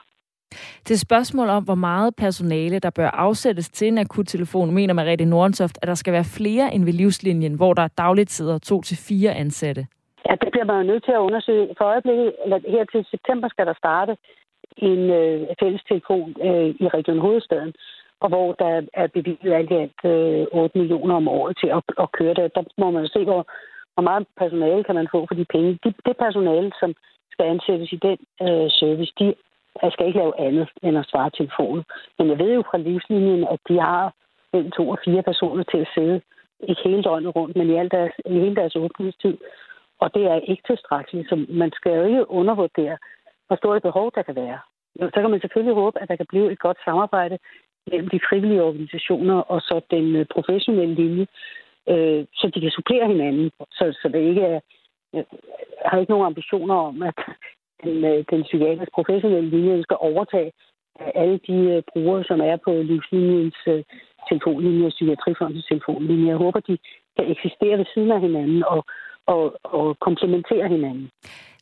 Til 0.85 0.98
spørgsmål 0.98 1.48
om, 1.48 1.64
hvor 1.64 1.75
meget 1.75 2.16
personale, 2.16 2.79
der 2.79 2.90
bør 2.90 3.09
afsættes 3.09 3.68
til 3.68 3.88
en 3.88 3.98
akuttelefon, 3.98 4.75
mener 4.75 4.94
Mariette 4.94 5.25
Nordensoft, 5.25 5.79
at 5.83 5.88
der 5.88 5.94
skal 5.94 6.12
være 6.12 6.25
flere 6.25 6.75
end 6.75 6.85
ved 6.85 6.92
livslinjen, 6.92 7.55
hvor 7.55 7.75
der 7.75 7.88
dagligt 7.88 8.31
sidder 8.31 8.59
to 8.59 8.83
til 8.83 8.96
fire 8.96 9.35
ansatte. 9.35 9.87
Ja, 10.27 10.35
det 10.43 10.49
bliver 10.53 10.65
man 10.65 10.77
jo 10.81 10.91
nødt 10.93 11.05
til 11.05 11.13
at 11.13 11.25
undersøge. 11.29 11.75
For 11.79 11.85
øjeblikket, 11.85 12.33
eller 12.45 12.59
her 12.75 12.85
til 12.85 13.07
september, 13.11 13.49
skal 13.49 13.67
der 13.67 13.75
starte 13.83 14.17
en 14.77 15.11
øh, 15.11 15.41
fælles 15.61 15.83
telefon 15.89 16.35
øh, 16.49 16.69
i 16.85 16.89
Region 16.89 17.19
Hovedstaden, 17.19 17.73
og 18.21 18.29
hvor 18.29 18.53
der 18.53 18.83
er 18.95 19.07
bevilget 19.07 19.53
alt 19.53 19.71
i 19.71 19.75
alt 19.75 20.01
øh, 20.05 20.47
8 20.53 20.79
millioner 20.79 21.15
om 21.15 21.29
året 21.29 21.57
til 21.61 21.69
at, 21.69 21.83
at 21.99 22.13
køre 22.13 22.35
det. 22.35 22.55
Der 22.55 22.63
må 22.79 22.91
man 22.91 23.09
se, 23.09 23.25
hvor, 23.25 23.47
hvor 23.95 24.03
meget 24.03 24.27
personale 24.39 24.85
kan 24.85 24.95
man 24.95 25.09
få 25.15 25.27
for 25.29 25.35
de 25.35 25.45
penge. 25.45 25.79
De, 25.85 25.95
det 26.07 26.17
personale, 26.17 26.73
som 26.81 26.95
skal 27.33 27.47
ansættes 27.47 27.93
i 27.93 27.97
den 27.97 28.19
øh, 28.43 28.71
service, 28.81 29.13
de 29.19 29.35
skal 29.93 30.07
ikke 30.07 30.19
lave 30.19 30.41
andet 30.41 30.69
end 30.83 30.99
at 30.99 31.09
svare 31.11 31.31
telefonen. 31.31 31.85
Men 32.19 32.29
jeg 32.31 32.39
ved 32.39 32.55
jo 32.55 32.63
fra 32.71 32.79
livslinjen, 32.79 33.45
at 33.55 33.61
de 33.69 33.81
har 33.81 34.15
mellem 34.53 34.71
to 34.71 34.89
og 34.89 34.99
fire 35.05 35.23
personer 35.23 35.65
til 35.65 35.79
at 35.79 35.89
sidde 35.95 36.21
ikke 36.69 36.83
hele 36.85 37.03
døgnet 37.03 37.37
rundt, 37.37 37.57
men 37.57 37.71
i, 37.71 37.75
al 37.75 37.91
deres, 37.91 38.13
i 38.27 38.33
hele 38.33 38.57
deres 38.57 38.77
åbningstid 38.77 39.37
og 40.03 40.15
det 40.15 40.25
er 40.33 40.38
ikke 40.51 40.62
tilstrækkeligt, 40.67 41.29
så 41.29 41.47
man 41.49 41.71
skal 41.79 41.93
jo 41.99 42.05
ikke 42.05 42.31
undervurdere, 42.31 42.97
hvor 43.47 43.57
store 43.57 43.81
behov 43.81 44.12
der 44.15 44.23
kan 44.23 44.37
være. 44.37 44.59
Så 45.15 45.19
kan 45.21 45.31
man 45.31 45.41
selvfølgelig 45.41 45.75
håbe, 45.75 46.01
at 46.03 46.09
der 46.09 46.17
kan 46.17 46.27
blive 46.29 46.53
et 46.53 46.59
godt 46.59 46.79
samarbejde 46.85 47.38
mellem 47.91 48.09
de 48.09 48.21
frivillige 48.29 48.62
organisationer 48.62 49.38
og 49.53 49.61
så 49.61 49.81
den 49.91 50.17
øh, 50.17 50.27
professionelle 50.35 50.95
linje, 50.95 51.27
øh, 51.88 52.25
så 52.35 52.51
de 52.55 52.61
kan 52.61 52.71
supplere 52.71 53.07
hinanden, 53.07 53.51
så, 53.71 53.85
så 54.03 54.09
det 54.12 54.21
ikke 54.31 54.43
er... 54.43 54.61
Jeg 55.12 55.25
har 55.87 55.99
ikke 55.99 56.12
nogen 56.12 56.27
ambitioner 56.27 56.75
om, 56.75 57.03
at 57.03 57.15
den, 57.85 58.05
øh, 58.05 58.25
den 58.31 58.43
psykiatriske 58.43 58.95
professionelle 58.95 59.51
linje 59.51 59.83
skal 59.83 59.97
overtage 60.01 60.53
alle 61.15 61.38
de 61.49 61.83
brugere, 61.93 62.25
som 62.25 62.41
er 62.41 62.57
på 62.57 62.73
livslinjens 62.73 63.59
telefonlinje 64.29 64.87
og 64.87 64.93
psykiatrifondens 64.93 65.67
telefonlinje. 65.67 66.29
Jeg 66.29 66.37
håber, 66.37 66.61
de 66.61 66.79
kan 67.17 67.31
eksistere 67.31 67.79
ved 67.79 67.87
siden 67.95 68.11
af 68.11 68.21
hinanden 68.21 68.65
og, 68.65 68.85
og, 69.27 69.55
og 69.65 69.97
komplementere 70.01 70.69
hinanden. 70.69 71.11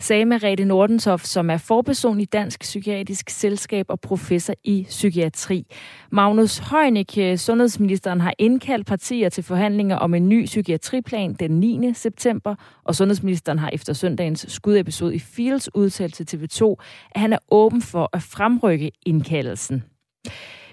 Sagde 0.00 0.24
Merete 0.24 0.64
Nordentoft, 0.64 1.26
som 1.26 1.50
er 1.50 1.64
forperson 1.68 2.20
i 2.20 2.24
Dansk 2.24 2.60
Psykiatrisk 2.60 3.30
Selskab 3.30 3.86
og 3.88 4.00
professor 4.00 4.54
i 4.64 4.84
psykiatri. 4.88 5.66
Magnus 6.12 6.58
Heunicke, 6.58 7.38
sundhedsministeren, 7.38 8.20
har 8.20 8.34
indkaldt 8.38 8.86
partier 8.86 9.28
til 9.28 9.44
forhandlinger 9.44 9.96
om 9.96 10.14
en 10.14 10.28
ny 10.28 10.44
psykiatriplan 10.44 11.34
den 11.34 11.50
9. 11.50 11.92
september, 11.94 12.54
og 12.84 12.94
sundhedsministeren 12.94 13.58
har 13.58 13.70
efter 13.72 13.92
søndagens 13.92 14.46
skudepisode 14.48 15.14
i 15.14 15.18
Fields 15.18 15.74
udtalt 15.74 16.14
til 16.14 16.36
TV2, 16.36 16.74
at 17.14 17.20
han 17.20 17.32
er 17.32 17.38
åben 17.50 17.82
for 17.82 18.10
at 18.12 18.22
fremrykke 18.22 18.90
indkaldelsen. 19.06 19.84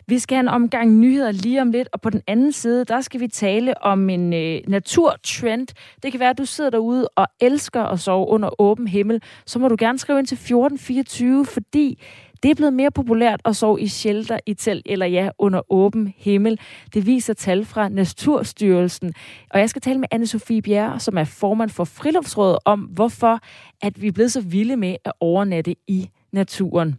Vi 0.09 0.19
skal 0.19 0.35
have 0.35 0.41
en 0.41 0.47
omgang 0.47 0.99
nyheder 0.99 1.31
lige 1.31 1.61
om 1.61 1.71
lidt, 1.71 1.89
og 1.93 2.01
på 2.01 2.09
den 2.09 2.21
anden 2.27 2.51
side, 2.51 2.85
der 2.85 3.01
skal 3.01 3.19
vi 3.19 3.27
tale 3.27 3.83
om 3.83 4.09
en 4.09 4.33
øh, 4.33 4.61
naturtrend. 4.67 5.67
Det 6.03 6.11
kan 6.11 6.19
være, 6.19 6.29
at 6.29 6.37
du 6.37 6.45
sidder 6.45 6.69
derude 6.69 7.07
og 7.15 7.27
elsker 7.41 7.83
at 7.83 7.99
sove 7.99 8.27
under 8.27 8.61
åben 8.61 8.87
himmel. 8.87 9.21
Så 9.45 9.59
må 9.59 9.67
du 9.67 9.75
gerne 9.79 9.99
skrive 9.99 10.19
ind 10.19 10.27
til 10.27 10.35
1424, 10.35 11.45
fordi 11.45 12.03
det 12.43 12.51
er 12.51 12.55
blevet 12.55 12.73
mere 12.73 12.91
populært 12.91 13.41
at 13.45 13.55
sove 13.55 13.81
i 13.81 13.87
shelter, 13.87 14.39
i 14.45 14.53
telt 14.53 14.85
eller 14.89 15.05
ja, 15.05 15.29
under 15.39 15.71
åben 15.71 16.13
himmel. 16.17 16.59
Det 16.93 17.05
viser 17.05 17.33
tal 17.33 17.65
fra 17.65 17.89
Naturstyrelsen. 17.89 19.13
Og 19.49 19.59
jeg 19.59 19.69
skal 19.69 19.81
tale 19.81 19.99
med 19.99 20.07
anne 20.11 20.27
Sofie 20.27 20.61
Bjerre, 20.61 20.99
som 20.99 21.17
er 21.17 21.23
formand 21.23 21.69
for 21.69 21.83
Friluftsrådet, 21.83 22.57
om 22.65 22.79
hvorfor 22.79 23.39
at 23.81 24.01
vi 24.01 24.07
er 24.07 24.11
blevet 24.11 24.31
så 24.31 24.41
vilde 24.41 24.75
med 24.75 24.95
at 25.05 25.13
overnatte 25.19 25.75
i 25.87 26.09
naturen. 26.31 26.95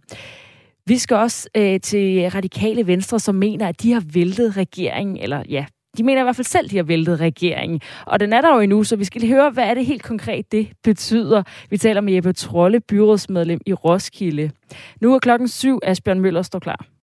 Vi 0.89 0.99
skal 0.99 1.17
også 1.17 1.49
øh, 1.55 1.81
til 1.81 2.29
radikale 2.29 2.87
venstre, 2.87 3.21
som 3.21 3.35
mener, 3.35 3.69
at 3.69 3.83
de 3.83 3.93
har 3.93 4.03
væltet 4.15 4.57
regeringen, 4.57 5.17
eller 5.17 5.43
ja, 5.49 5.65
de 5.99 6.03
mener 6.03 6.21
i 6.21 6.25
hvert 6.25 6.37
fald 6.37 6.45
selv, 6.45 6.65
at 6.65 6.71
de 6.71 6.77
har 6.77 6.83
væltet 6.83 7.21
regeringen. 7.21 7.81
Og 8.07 8.21
den 8.21 8.33
er 8.33 8.41
der 8.41 8.55
jo 8.55 8.61
endnu, 8.61 8.85
så 8.85 8.97
vi 8.97 9.05
skal 9.05 9.21
lige 9.21 9.35
høre, 9.35 9.51
hvad 9.51 9.65
er 9.65 9.75
det 9.75 9.87
helt 9.87 10.03
konkret, 10.03 10.53
det 10.53 10.69
betyder. 10.85 11.43
Vi 11.71 11.79
taler 11.79 12.01
med 12.01 12.13
Jeppe 12.13 12.33
Trolle, 12.33 12.81
byrådsmedlem 12.81 13.61
i 13.67 13.73
Roskilde. 13.73 14.51
Nu 15.01 15.15
er 15.15 15.19
klokken 15.19 15.49
syv, 15.49 15.81
Asbjørn 15.83 16.21
Møller 16.21 16.43
står 16.43 16.59
klar. 16.59 16.87